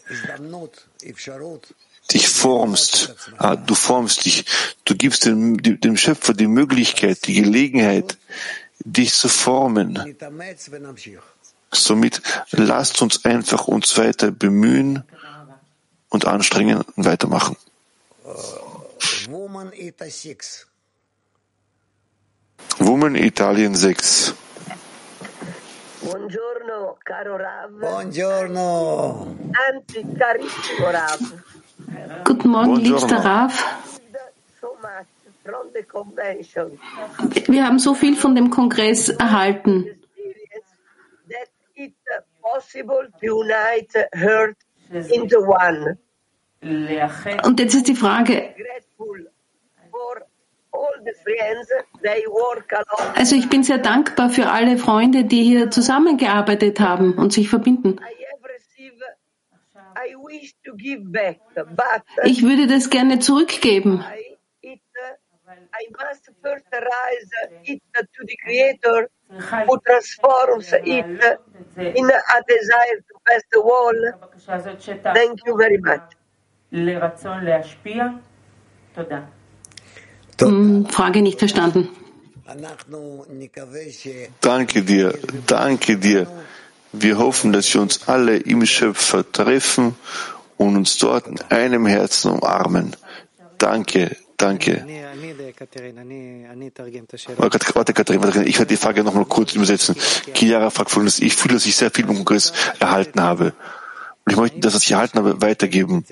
[2.13, 3.15] dich formst.
[3.37, 4.45] Ah, du formst dich.
[4.85, 8.17] Du gibst dem, dem Schöpfer die Möglichkeit, die Gelegenheit,
[8.79, 10.15] dich zu formen.
[11.71, 15.03] Somit lasst uns einfach uns weiter bemühen
[16.09, 17.55] und anstrengen und weitermachen.
[22.79, 24.33] Woman Italien 6.
[26.01, 27.71] Buongiorno, caro Rav.
[27.71, 29.35] Buongiorno.
[29.67, 31.19] Anzi, carissimo Rav.
[32.25, 33.63] Guten Morgen, liebster Rav.
[37.47, 39.85] Wir haben so viel von dem Kongress erhalten.
[47.43, 48.55] Und jetzt ist die Frage,
[53.15, 57.99] also ich bin sehr dankbar für alle Freunde, die hier zusammengearbeitet haben und sich verbinden.
[62.25, 64.03] Ich würde das gerne zurückgeben.
[65.81, 67.31] I must first arise
[67.63, 69.09] it to the Creator
[69.67, 71.05] who transforms it
[71.77, 73.99] in a desire to pass the wall.
[75.13, 76.01] Thank you very much.
[80.91, 81.89] Frage nicht verstanden.
[84.41, 85.13] Danke dir,
[85.47, 86.27] danke dir.
[86.91, 89.95] Wir hoffen, dass wir uns alle im Schöpfer treffen
[90.57, 92.95] und uns dort in einem Herzen umarmen.
[93.57, 94.85] Danke, danke.
[97.37, 99.95] Warte, Katharina, ich werde die Frage nochmal kurz übersetzen.
[100.33, 101.19] Chiara fragt folgendes.
[101.19, 103.53] Ich fühle, dass ich sehr viel im Kongress erhalten habe.
[104.25, 106.05] Und ich möchte das, was ich erhalten habe, weitergeben.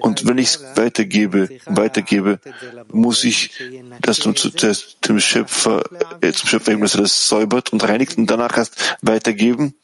[0.00, 2.40] Und wenn ich es weitergebe, weitergebe,
[2.88, 3.52] muss ich
[4.00, 5.82] das zum, zum Schöpfer,
[6.20, 9.74] äh, zum Schöpfer dass er das säubert und reinigt und danach erst weitergeben.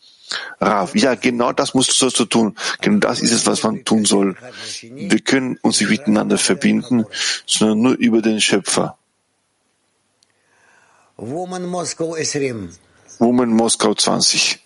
[0.60, 2.56] Rav, ja, genau das musst du sollst du tun.
[2.82, 4.36] Genau das ist es, was man tun soll.
[4.82, 7.06] Wir können uns nicht miteinander verbinden,
[7.46, 8.98] sondern nur über den Schöpfer.
[11.18, 12.70] Woman Moskau 20.
[13.20, 14.60] Woman Moskau 20.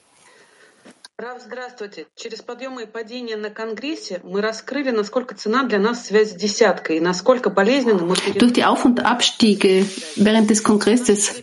[1.19, 2.05] Рав, здравствуйте.
[2.15, 6.97] Через подъемы и падения на Конгрессе мы раскрыли, насколько цена для нас связь с десяткой
[6.97, 11.41] и насколько болезненно мы Durch die Auf- und Abstiege während des Kongresses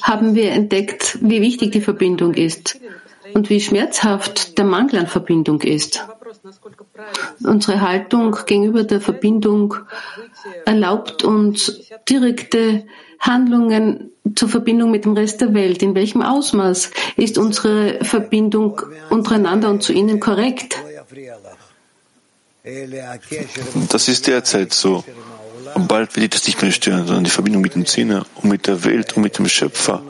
[0.00, 2.78] haben wir entdeckt, wie wichtig die Verbindung ist
[3.33, 6.05] und wie schmerzhaft der Mangel an Verbindung ist.
[7.43, 9.75] Unsere Haltung gegenüber der Verbindung
[10.65, 12.85] erlaubt uns direkte
[13.19, 15.83] Handlungen zur Verbindung mit dem Rest der Welt.
[15.83, 20.77] In welchem Ausmaß ist unsere Verbindung untereinander und zu ihnen korrekt?
[23.89, 25.03] Das ist derzeit so.
[25.87, 28.83] Bald wird das nicht mehr stören, sondern die Verbindung mit dem Zehner und mit der
[28.83, 30.03] Welt und mit dem Schöpfer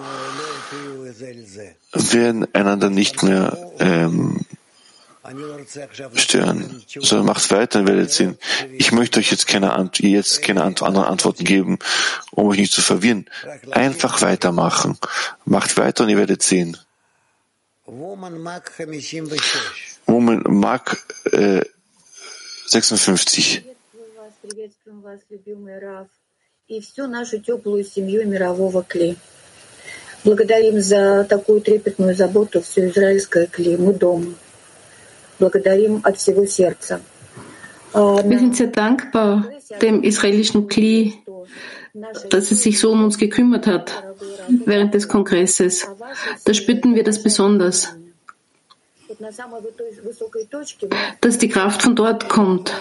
[1.92, 4.44] werden einander nicht mehr ähm,
[6.14, 8.38] stören, sondern macht weiter und werdet sehen.
[8.72, 11.78] Ich möchte euch jetzt keine, Ant jetzt keine Ant anderen Antworten geben,
[12.30, 13.26] um euch nicht zu verwirren.
[13.72, 14.98] Einfach weitermachen.
[15.44, 16.76] Macht weiter und ihr werdet sehen.
[20.06, 21.62] Woman Mark äh,
[22.66, 23.64] 56.
[26.68, 29.16] и всю нашу теплую семью мирового Кли.
[30.24, 33.76] Благодарим за такую трепетную заботу все израильское Кли.
[33.76, 34.34] Мы дома.
[35.38, 37.00] Благодарим от всего сердца.
[37.92, 39.48] Wir sind sehr dankbar
[39.80, 41.14] dem israelischen Kli,
[42.28, 44.02] dass es sich so um uns gekümmert hat
[44.48, 45.86] während des Kongresses.
[46.44, 47.94] Da spürten wir das besonders,
[51.20, 52.74] dass die Kraft von dort kommt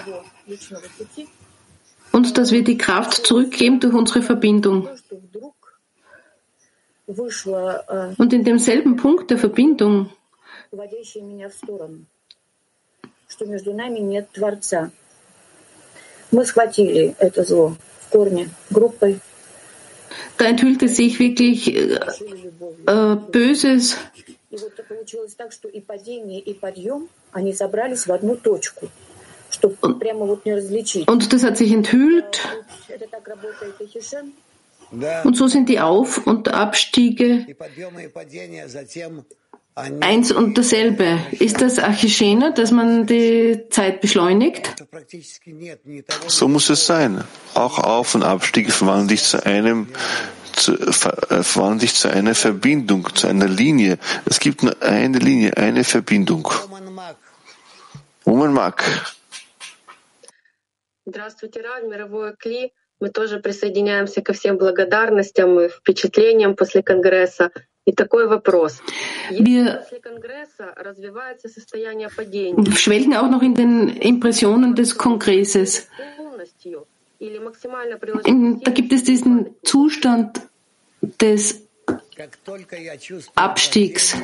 [2.12, 4.90] und dass wir die Kraft zurückgeben durch unsere Verbindung.
[7.10, 10.10] Und in demselben Punkt der Verbindung
[13.28, 14.92] что между нами нет Творца.
[16.32, 19.20] Мы схватили это зло в корне группой.
[20.38, 22.00] Da enthüllte sich wirklich äh,
[23.32, 23.98] Böses.
[24.50, 28.90] И вот получилось так, что и падение, и подъем, они собрались в одну точку,
[29.50, 31.08] чтобы прямо вот не различить.
[31.08, 32.40] Und das hat sich enthüllt.
[32.88, 34.34] Это так работает и Хишем.
[35.24, 37.46] Und so sind die Auf- und Abstiege
[39.76, 41.20] eins und dasselbe.
[41.32, 44.74] Ist das Achishener, dass man die Zeit beschleunigt?
[46.28, 47.24] So muss es sein.
[47.54, 49.88] Auch Auf- und Abstiege verwandeln dich zu einem
[50.54, 53.98] zu, äh, verwandeln dich zu einer Verbindung, zu einer Linie.
[54.26, 56.50] Es gibt nur eine Linie, eine Verbindung.
[58.24, 58.84] Woman mag.
[61.06, 62.72] Здравствуйте, Рав, мировое Кли.
[63.01, 67.51] Мы тоже присоединяемся ко всем благодарностям и впечатлениям после Конгресса.
[67.87, 68.83] И такой вопрос.
[69.31, 69.83] Wir
[72.77, 75.89] schwelgen auch noch in den Impressionen des Kongresses.
[78.65, 80.43] Da gibt es diesen Zustand
[81.21, 81.63] des
[83.35, 84.15] Abstiegs.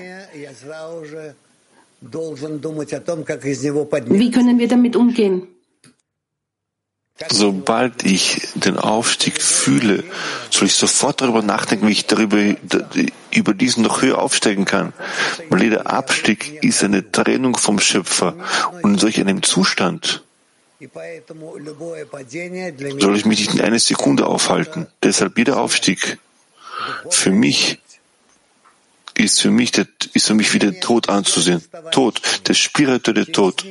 [4.09, 5.56] Wie können wir damit umgehen?
[7.31, 10.05] Sobald ich den Aufstieg fühle,
[10.51, 12.37] soll ich sofort darüber nachdenken, wie ich darüber,
[13.31, 14.93] über diesen noch höher aufsteigen kann.
[15.49, 18.35] Weil jeder Abstieg ist eine Trennung vom Schöpfer.
[18.83, 20.23] Und in solch einem Zustand
[22.99, 24.87] soll ich mich nicht in einer Sekunde aufhalten.
[25.03, 26.19] Deshalb jeder Aufstieg
[27.09, 27.79] für mich
[29.17, 31.63] ist für mich, der, ist für mich wie der Tod anzusehen.
[31.91, 33.65] Tod, der spirituelle Tod.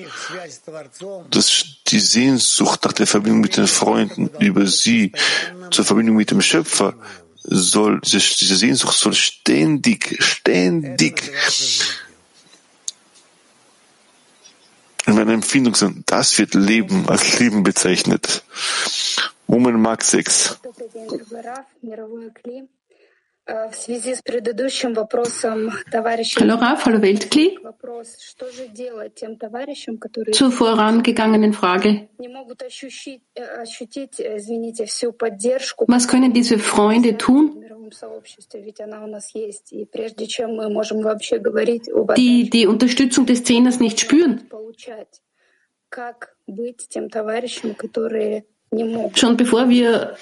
[1.30, 5.12] Das, die Sehnsucht nach der Verbindung mit den Freunden, über sie,
[5.72, 6.96] zur Verbindung mit dem Schöpfer,
[7.44, 8.20] soll, diese,
[8.56, 11.32] Sehnsucht soll ständig, ständig
[15.06, 16.04] in meiner Empfindung sein.
[16.08, 18.44] Das wird Leben, als Leben bezeichnet.
[19.48, 20.60] Woman Mark 6.
[23.48, 29.38] Э, в связи с предыдущим вопросem товарища Allora, Frau Weltkli, вопрос, что же делать тем
[29.38, 32.08] товарищам, которые zur vorangegangenen Frage.
[32.18, 35.86] не могут э, ощутить, ощутить, извините, всю поддержку.
[35.86, 37.62] Was können diese Freunde tun?
[37.92, 39.72] Сообществе, ведь она у нас есть.
[39.72, 44.40] И прежде чем мы можем вообще говорить об die, die Unterstützung des Zehners nicht spüren.
[44.50, 45.22] Получать.
[45.90, 48.46] Как быть тем товарищам, которые
[49.16, 50.18] Schon bevor wir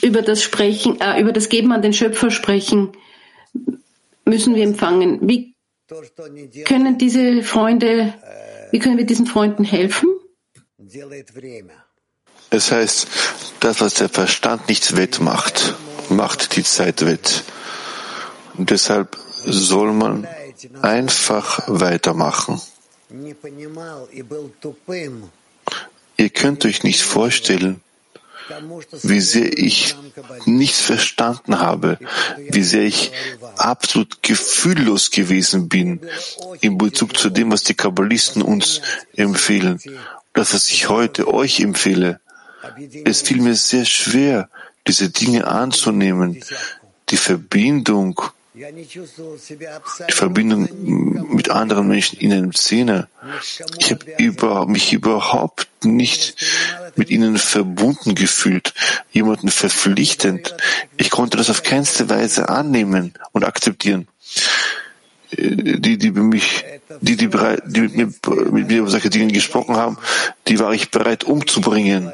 [0.00, 2.92] über das Sprechen, äh, über das Geben an den Schöpfer sprechen,
[4.24, 5.18] müssen wir empfangen.
[5.28, 5.54] Wie
[6.64, 8.14] können diese Freunde,
[8.70, 10.08] wie können wir diesen Freunden helfen?
[12.50, 13.08] Es heißt,
[13.60, 15.74] das, was der Verstand nicht wettmacht,
[16.08, 17.44] macht die Zeit wett.
[18.56, 20.26] Und deshalb soll man
[20.82, 22.60] einfach weitermachen.
[26.16, 27.80] Ihr könnt euch nicht vorstellen,
[29.02, 29.96] wie sehr ich
[30.44, 31.98] nichts verstanden habe,
[32.50, 33.10] wie sehr ich
[33.56, 36.00] absolut gefühllos gewesen bin
[36.60, 38.80] in Bezug zu dem, was die Kabbalisten uns
[39.16, 39.80] empfehlen.
[40.34, 42.20] Das, was ich heute euch empfehle.
[43.04, 44.48] Es fiel mir sehr schwer,
[44.86, 46.42] diese Dinge anzunehmen,
[47.08, 48.20] die Verbindung
[48.54, 50.68] die Verbindung
[51.34, 53.08] mit anderen Menschen in einem Zehner.
[53.78, 56.36] Ich habe über, mich überhaupt nicht
[56.94, 58.72] mit ihnen verbunden gefühlt,
[59.10, 60.54] jemanden verpflichtend.
[60.96, 64.06] Ich konnte das auf keinste Weise annehmen und akzeptieren.
[65.32, 66.64] Die, die mich,
[67.00, 68.12] die, die, bereit, die mit mir,
[68.52, 69.98] mit mir über solche Dinge gesprochen haben,
[70.46, 72.12] die war ich bereit umzubringen.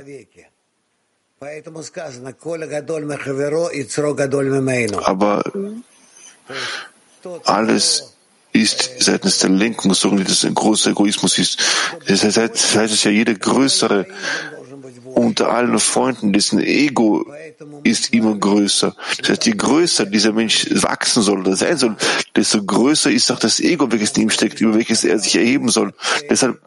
[5.05, 5.43] Aber
[7.45, 8.15] alles
[8.53, 11.59] ist seitens der Lenkung so, wie das ein großer Egoismus ist.
[12.07, 14.07] Das heißt, das heißt es ja, jeder größere
[15.15, 17.27] unter allen Freunden, dessen Ego
[17.85, 18.95] ist immer größer.
[19.19, 21.97] Das heißt, je größer dieser Mensch wachsen soll oder sein soll,
[22.35, 25.69] desto größer ist auch das Ego, welches in ihm steckt, über welches er sich erheben
[25.69, 25.93] soll.
[26.29, 26.61] Deshalb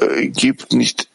[0.00, 1.08] äh, gibt nicht,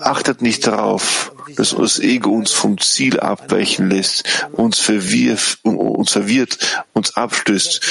[0.00, 6.84] achtet nicht darauf, dass das Ego uns vom Ziel abweichen lässt, uns verwirft, uns verwirrt,
[6.92, 7.84] uns abstößt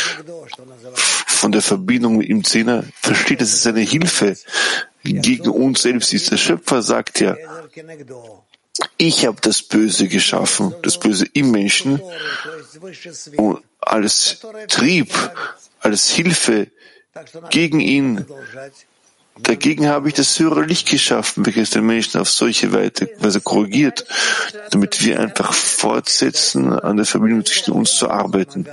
[1.27, 2.83] von der Verbindung dem Zehner.
[3.01, 4.35] Versteht, es ist eine Hilfe
[5.03, 6.11] gegen uns selbst.
[6.31, 7.35] Der Schöpfer sagt ja,
[8.97, 12.01] ich habe das Böse geschaffen, das Böse im Menschen
[13.37, 15.13] und als Trieb,
[15.79, 16.67] als Hilfe
[17.49, 18.25] gegen ihn
[19.39, 24.05] Dagegen habe ich das höhere Licht geschaffen, welches den Menschen auf solche Weise korrigiert,
[24.71, 28.67] damit wir einfach fortsetzen, an der Verbindung zwischen uns zu arbeiten.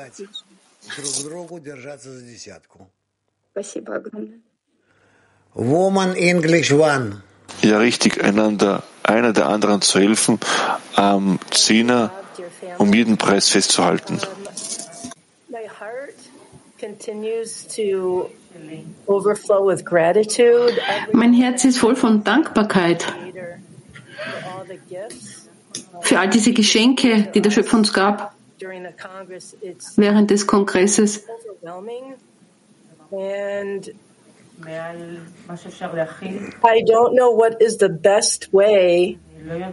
[5.54, 7.22] Woman English One.
[7.62, 10.40] Ja, richtig, einander, einer der anderen zu helfen,
[10.94, 12.10] am Zehner
[12.78, 14.18] um jeden Preis festzuhalten.
[21.12, 23.06] Mein Herz ist voll von Dankbarkeit
[26.00, 28.34] für all diese Geschenke, die der Schöpfer uns gab
[29.96, 31.24] während des Kongresses.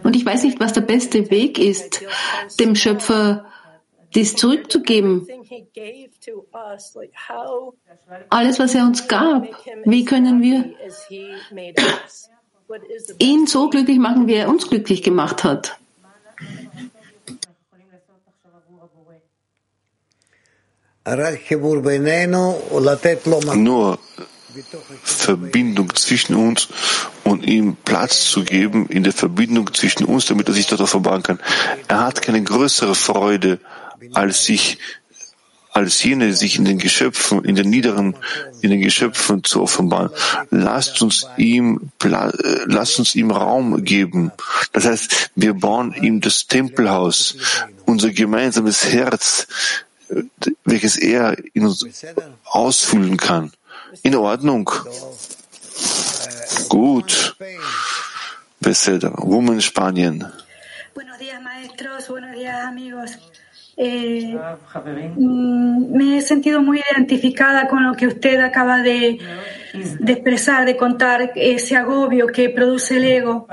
[0.02, 2.04] Und ich weiß nicht, was der beste Weg ist,
[2.60, 3.46] dem Schöpfer
[4.14, 5.26] dies zurückzugeben.
[8.28, 9.48] Alles, was er uns gab,
[9.84, 10.74] wie können wir
[13.18, 15.78] ihn so glücklich machen, wie er uns glücklich gemacht hat?
[23.54, 23.98] Nur
[25.02, 26.68] Verbindung zwischen uns
[27.24, 31.22] und ihm Platz zu geben in der Verbindung zwischen uns, damit er sich dort offenbaren
[31.22, 31.40] kann.
[31.88, 33.58] Er hat keine größere Freude,
[34.12, 34.78] als sich
[35.72, 38.14] als jene sich in den Geschöpfen, in den niederen,
[38.60, 40.10] in den Geschöpfen zu offenbaren.
[40.50, 41.90] Lasst uns ihm,
[42.66, 44.32] lasst uns ihm Raum geben.
[44.72, 47.36] Das heißt, wir bauen ihm das Tempelhaus,
[47.86, 49.46] unser gemeinsames Herz,
[50.64, 51.86] welches er in uns
[52.44, 53.52] ausfüllen kann.
[54.02, 54.70] In Ordnung.
[56.68, 57.34] Gut.
[58.60, 60.30] Beseda, Woman Spanien.
[60.94, 62.08] Buenos días, maestros.
[62.08, 63.10] Buenos días, amigos.
[63.76, 64.38] Eh,
[65.16, 69.18] mm, me he sentido muy identificada con lo que usted acaba de,
[69.72, 73.46] de expresar, de contar, ese agobio que produce el ego.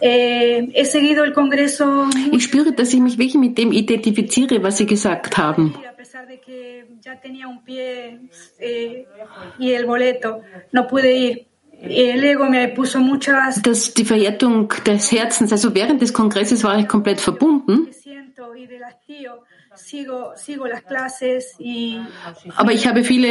[0.00, 2.08] Eh, he seguido el Congreso.
[2.32, 5.74] Ich spüre, dass ich mich wirklich mit dem identifiziere, was Sie gesagt haben.
[5.88, 8.20] A pesar de que ya tenía un pie
[8.60, 9.06] eh,
[9.58, 10.40] y el boleto,
[10.72, 11.48] no pude ir.
[11.80, 13.62] El ego me puso muchas.
[13.62, 17.88] Das, die Verhärtung des Herzens, also während des Kongresses war ich komplett verbunden.
[22.55, 23.29] Aber ich habe viele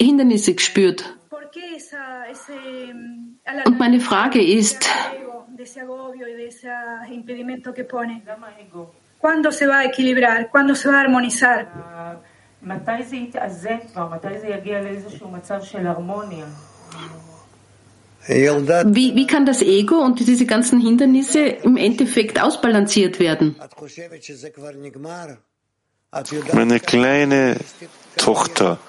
[0.00, 1.16] Hindernisse gespürt.
[3.66, 4.88] Und meine Frage ist,
[9.18, 10.50] ¿Cuándo se va a equilibrar?
[10.50, 11.66] ¿Cuándo se va a armonizar?
[12.62, 14.08] מתי זה יתאזן כבר?
[14.08, 16.46] מתי זה יגיע לאיזשהו מצב של הרמוניה?
[18.28, 23.56] Wie, wie kann das Ego und diese ganzen Hindernisse im Endeffekt ausbalanciert werden?
[26.53, 27.57] Meine kleine
[28.15, 28.79] Tochter,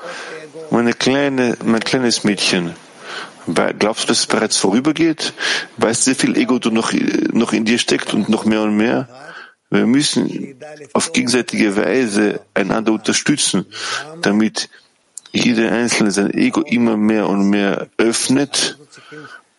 [0.70, 2.74] meine kleine, mein kleines Mädchen,
[3.78, 5.32] glaubst du, dass es bereits vorübergeht?
[5.76, 6.92] Weißt du, wie viel Ego du noch,
[7.32, 9.08] noch in dir steckt und noch mehr und mehr?
[9.70, 10.56] Wir müssen
[10.92, 13.66] auf gegenseitige Weise einander unterstützen,
[14.22, 14.68] damit
[15.32, 18.78] jeder Einzelne sein Ego immer mehr und mehr öffnet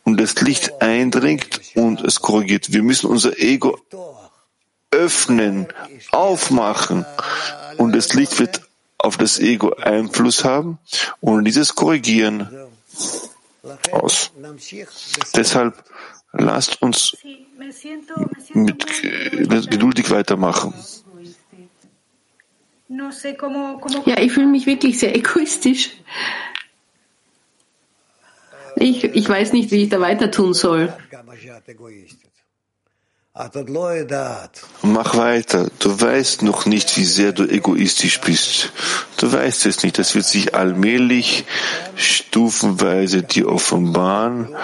[0.03, 2.71] und das Licht eindringt und es korrigiert.
[2.71, 3.77] Wir müssen unser Ego
[4.97, 5.67] öffnen,
[6.11, 7.05] aufmachen
[7.77, 8.61] und das Licht wird
[8.97, 10.79] auf das Ego Einfluss haben
[11.21, 12.49] und dieses korrigieren
[13.91, 14.31] aus.
[15.35, 15.83] Deshalb
[16.33, 17.15] lasst uns
[18.53, 18.85] mit,
[19.69, 20.73] geduldig weitermachen.
[22.89, 25.91] Ja, ich fühle mich wirklich sehr egoistisch.
[28.79, 30.93] Ich, ich weiß nicht, wie ich da weiter tun soll.
[34.81, 35.69] Mach weiter.
[35.77, 38.71] Du weißt noch nicht, wie sehr du egoistisch bist.
[39.17, 39.99] Du weißt es nicht.
[39.99, 41.45] Das wird sich allmählich,
[41.95, 44.55] stufenweise dir offenbaren,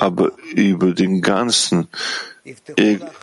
[0.00, 1.88] aber über den ganzen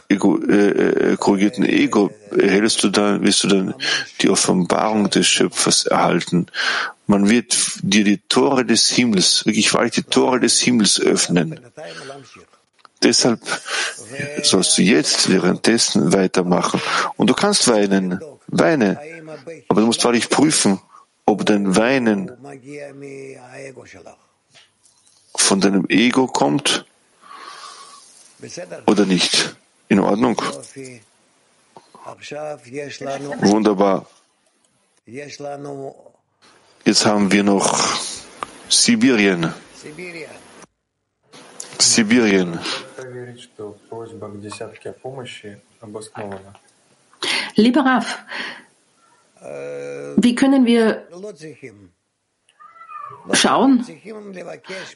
[0.10, 3.74] ego, äh, korrigierten Ego erhältst du dann, wirst du dann
[4.22, 6.47] die Offenbarung des Schöpfers erhalten.
[7.07, 11.60] Man wird dir die Tore des Himmels, wirklich wahrlich die Tore des Himmels öffnen.
[13.04, 13.39] Deshalb
[14.43, 16.82] sollst du jetzt währenddessen weitermachen.
[17.16, 19.00] Und du kannst weinen, weine,
[19.70, 20.80] aber du musst wahrlich prüfen,
[21.26, 22.32] ob dein Weinen
[25.36, 26.86] von deinem Ego kommt
[28.86, 29.56] oder nicht.
[29.88, 30.41] In Ordnung?
[33.41, 34.06] Wunderbar.
[36.86, 38.00] Jetzt haben wir noch
[38.70, 39.54] Sibirien.
[41.82, 42.59] Sibirien.
[47.55, 48.19] Lieber Raf,
[50.17, 51.07] wie können wir
[53.34, 53.86] schauen,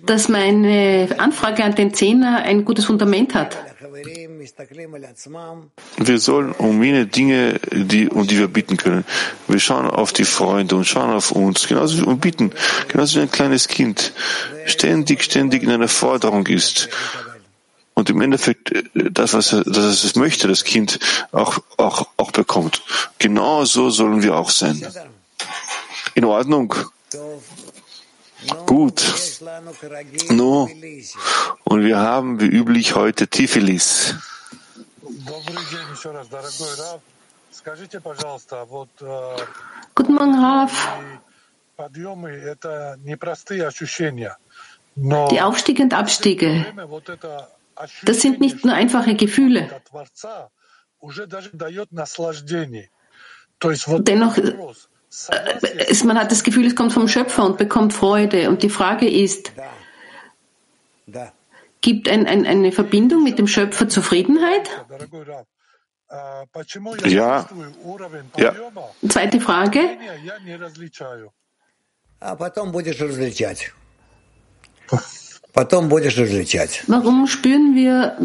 [0.05, 3.57] dass meine Anfrage an den Zehner ein gutes Fundament hat.
[5.97, 9.05] Wir sollen um jene Dinge, die, um die wir bitten können.
[9.47, 12.51] Wir schauen auf die Freunde und schauen auf uns, genauso wie und bitten,
[12.87, 14.13] genauso wie ein kleines Kind
[14.65, 16.89] ständig, ständig in einer Forderung ist.
[17.93, 20.99] Und im Endeffekt, das, was das es möchte, das Kind
[21.31, 22.81] auch, auch, auch bekommt.
[23.19, 24.85] Genauso sollen wir auch sein.
[26.15, 26.75] In Ordnung.
[28.65, 29.01] Gut.
[30.29, 30.69] No.
[31.63, 34.15] Und wir haben wie üblich heute Tifilis.
[39.95, 40.97] Guten Morgen, Raf.
[44.95, 46.65] Die Aufstiege und Abstiege,
[48.03, 49.69] das sind nicht nur einfache Gefühle.
[53.99, 54.37] dennoch,
[55.87, 58.49] es, man hat das Gefühl, es kommt vom Schöpfer und bekommt Freude.
[58.49, 59.51] Und die Frage ist,
[61.81, 64.69] gibt ein, ein, eine Verbindung mit dem Schöpfer Zufriedenheit?
[67.05, 67.47] Ja.
[68.37, 68.55] ja.
[69.07, 69.79] Zweite Frage.
[76.87, 78.17] Warum spüren wir,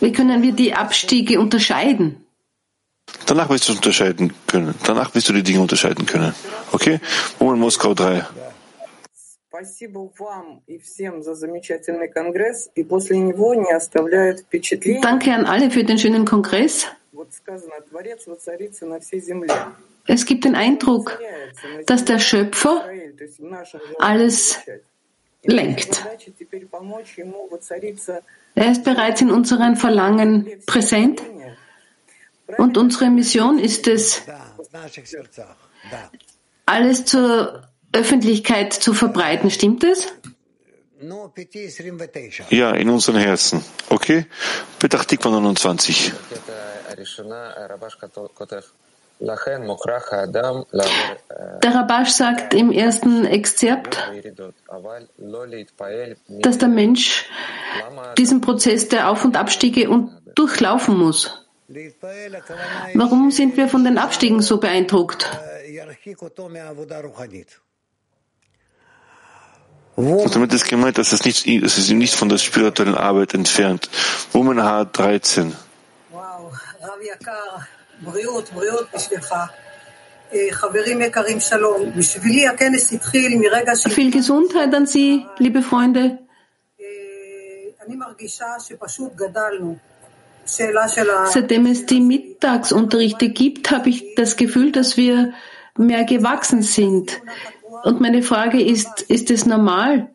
[0.00, 2.24] wie können wir die Abstiege unterscheiden?
[3.26, 4.74] Danach wirst du unterscheiden können.
[4.86, 6.34] Danach wirst du die Dinge unterscheiden können.
[6.72, 6.98] Okay?
[7.38, 8.24] Moment Moskau 3.
[15.02, 16.86] Danke an alle für den schönen Kongress.
[20.06, 21.18] Es gibt den Eindruck,
[21.86, 22.88] dass der Schöpfer
[23.98, 24.58] alles
[25.42, 26.06] lenkt.
[28.54, 31.22] Er ist bereits in unseren Verlangen präsent
[32.56, 34.22] und unsere Mission ist es,
[36.66, 39.50] alles zur Öffentlichkeit zu verbreiten.
[39.50, 40.08] Stimmt es?
[42.50, 43.64] Ja, in unseren Herzen.
[43.88, 44.26] Okay?
[44.78, 46.12] Petachtikwa 29.
[51.62, 54.10] Der Rabash sagt im ersten Exzerpt,
[56.28, 57.26] dass der Mensch
[58.16, 61.47] diesen Prozess der Auf- und Abstiege und durchlaufen muss.
[62.94, 65.30] Warum sind wir von den Abstiegen so beeindruckt?
[69.96, 73.34] Und damit ist gemeint, dass es, nicht, dass es ihn nicht von der spirituellen Arbeit
[73.34, 73.90] entfernt.
[74.32, 75.54] Woman H 13.
[76.10, 76.52] Wow,
[83.90, 86.18] viel Gesundheit an Sie, liebe Freunde.
[90.48, 95.32] Seitdem es die Mittagsunterrichte gibt, habe ich das Gefühl, dass wir
[95.76, 97.20] mehr gewachsen sind.
[97.84, 100.08] Und meine Frage ist, ist es normal,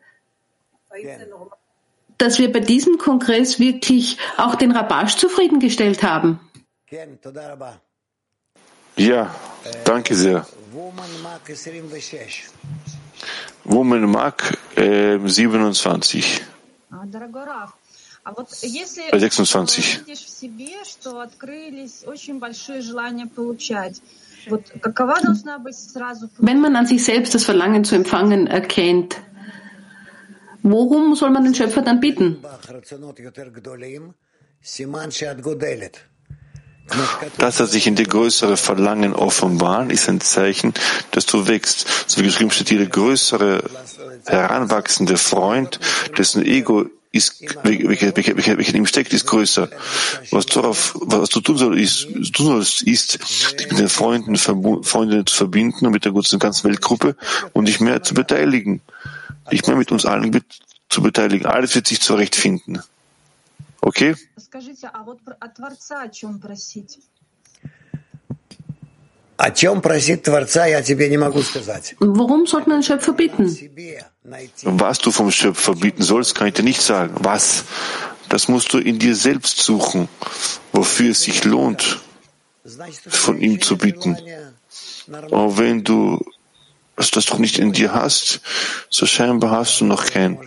[2.18, 6.40] dass wir bei diesem Kongress wirklich auch den Rabash zufriedengestellt haben?
[8.96, 9.34] Ja,
[9.84, 10.46] danke sehr.
[13.64, 16.42] Woman Mark äh, 27.
[19.12, 20.00] 26.
[26.38, 29.16] Wenn man an sich selbst das Verlangen zu empfangen erkennt,
[30.62, 32.42] worum soll man den Schöpfer dann bitten?
[37.38, 40.74] Dass er sich in die größere Verlangen offenbaren, ist ein Zeichen,
[41.12, 42.10] dass du wächst.
[42.10, 43.64] So wie geschrieben steht, ihre größere,
[44.26, 45.80] heranwachsende Freund,
[46.18, 49.68] dessen Ego ist, welcher, welcher, welcher, welcher in ihm steckt, ist größer.
[50.30, 53.18] Was, darauf, was du tun, soll, ist, tun sollst, ist,
[53.58, 57.16] dich mit den Freunden, Freunden zu verbinden und mit der ganzen Weltgruppe
[57.52, 58.80] und dich mehr zu beteiligen.
[59.52, 60.44] Dich mehr mit uns allen
[60.88, 61.46] zu beteiligen.
[61.46, 62.82] Alles wird sich zurechtfinden.
[63.80, 64.16] Okay?
[72.00, 73.44] Worum sollte man den Schöpfer bitten?
[74.62, 77.14] Was du vom Schöpfer bieten sollst, kann ich dir nicht sagen.
[77.20, 77.64] Was?
[78.28, 80.08] Das musst du in dir selbst suchen,
[80.72, 82.00] wofür es sich lohnt,
[83.06, 84.16] von ihm zu bieten.
[85.30, 86.24] Und wenn du
[86.96, 88.40] das doch nicht in dir hast,
[88.88, 90.38] so scheinbar hast du noch kein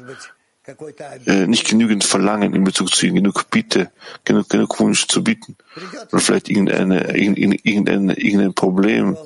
[1.47, 3.91] nicht genügend Verlangen in Bezug zu ihm, genug Bitte,
[4.25, 5.55] genug, genug Wunsch zu bieten.
[6.11, 9.17] Oder vielleicht irgendeine, irgendein, irgendein Problem.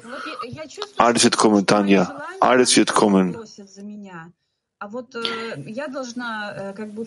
[0.97, 2.23] Alles wird kommen, Tanja.
[2.39, 3.37] Alles wird kommen.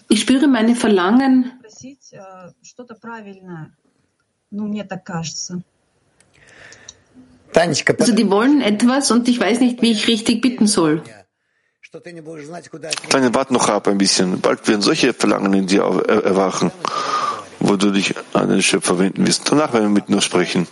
[0.09, 1.53] Ich spüre meine Verlangen.
[7.99, 11.03] Also die wollen etwas und ich weiß nicht, wie ich richtig bitten soll.
[13.11, 14.41] Dann warte noch ab ein bisschen.
[14.41, 16.73] Bald werden solche Verlangen in dir erwachen,
[17.61, 19.51] wo du dich an den Schöpfer wenden wirst.
[19.51, 20.67] Danach werden wir mit nur sprechen.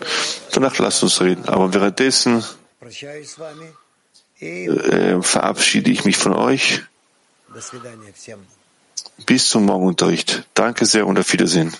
[0.53, 1.49] Danach lass uns reden.
[1.49, 2.45] Aber währenddessen
[4.41, 6.83] äh, verabschiede ich mich von euch.
[9.27, 10.49] Bis zum Morgenunterricht.
[10.55, 11.73] Danke sehr und auf Wiedersehen.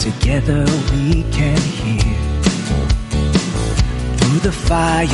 [0.00, 2.16] Together we can hear
[4.18, 5.06] through the fire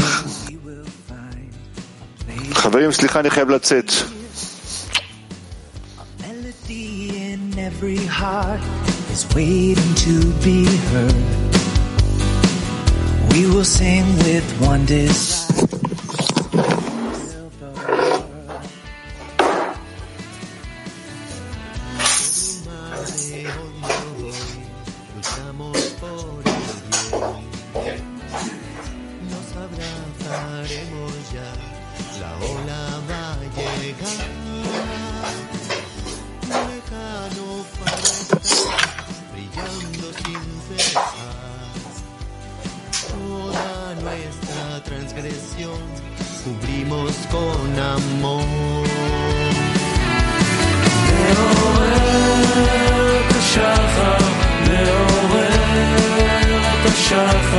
[0.49, 2.55] we will find.
[2.55, 3.93] חברים, סליחה, אני חייב לצאת.
[7.81, 8.61] every heart
[9.11, 10.15] is waiting to
[10.45, 11.15] be heard.
[13.33, 15.54] We will sing with one desire.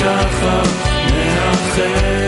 [0.00, 0.62] שחר
[1.12, 2.19] מאחר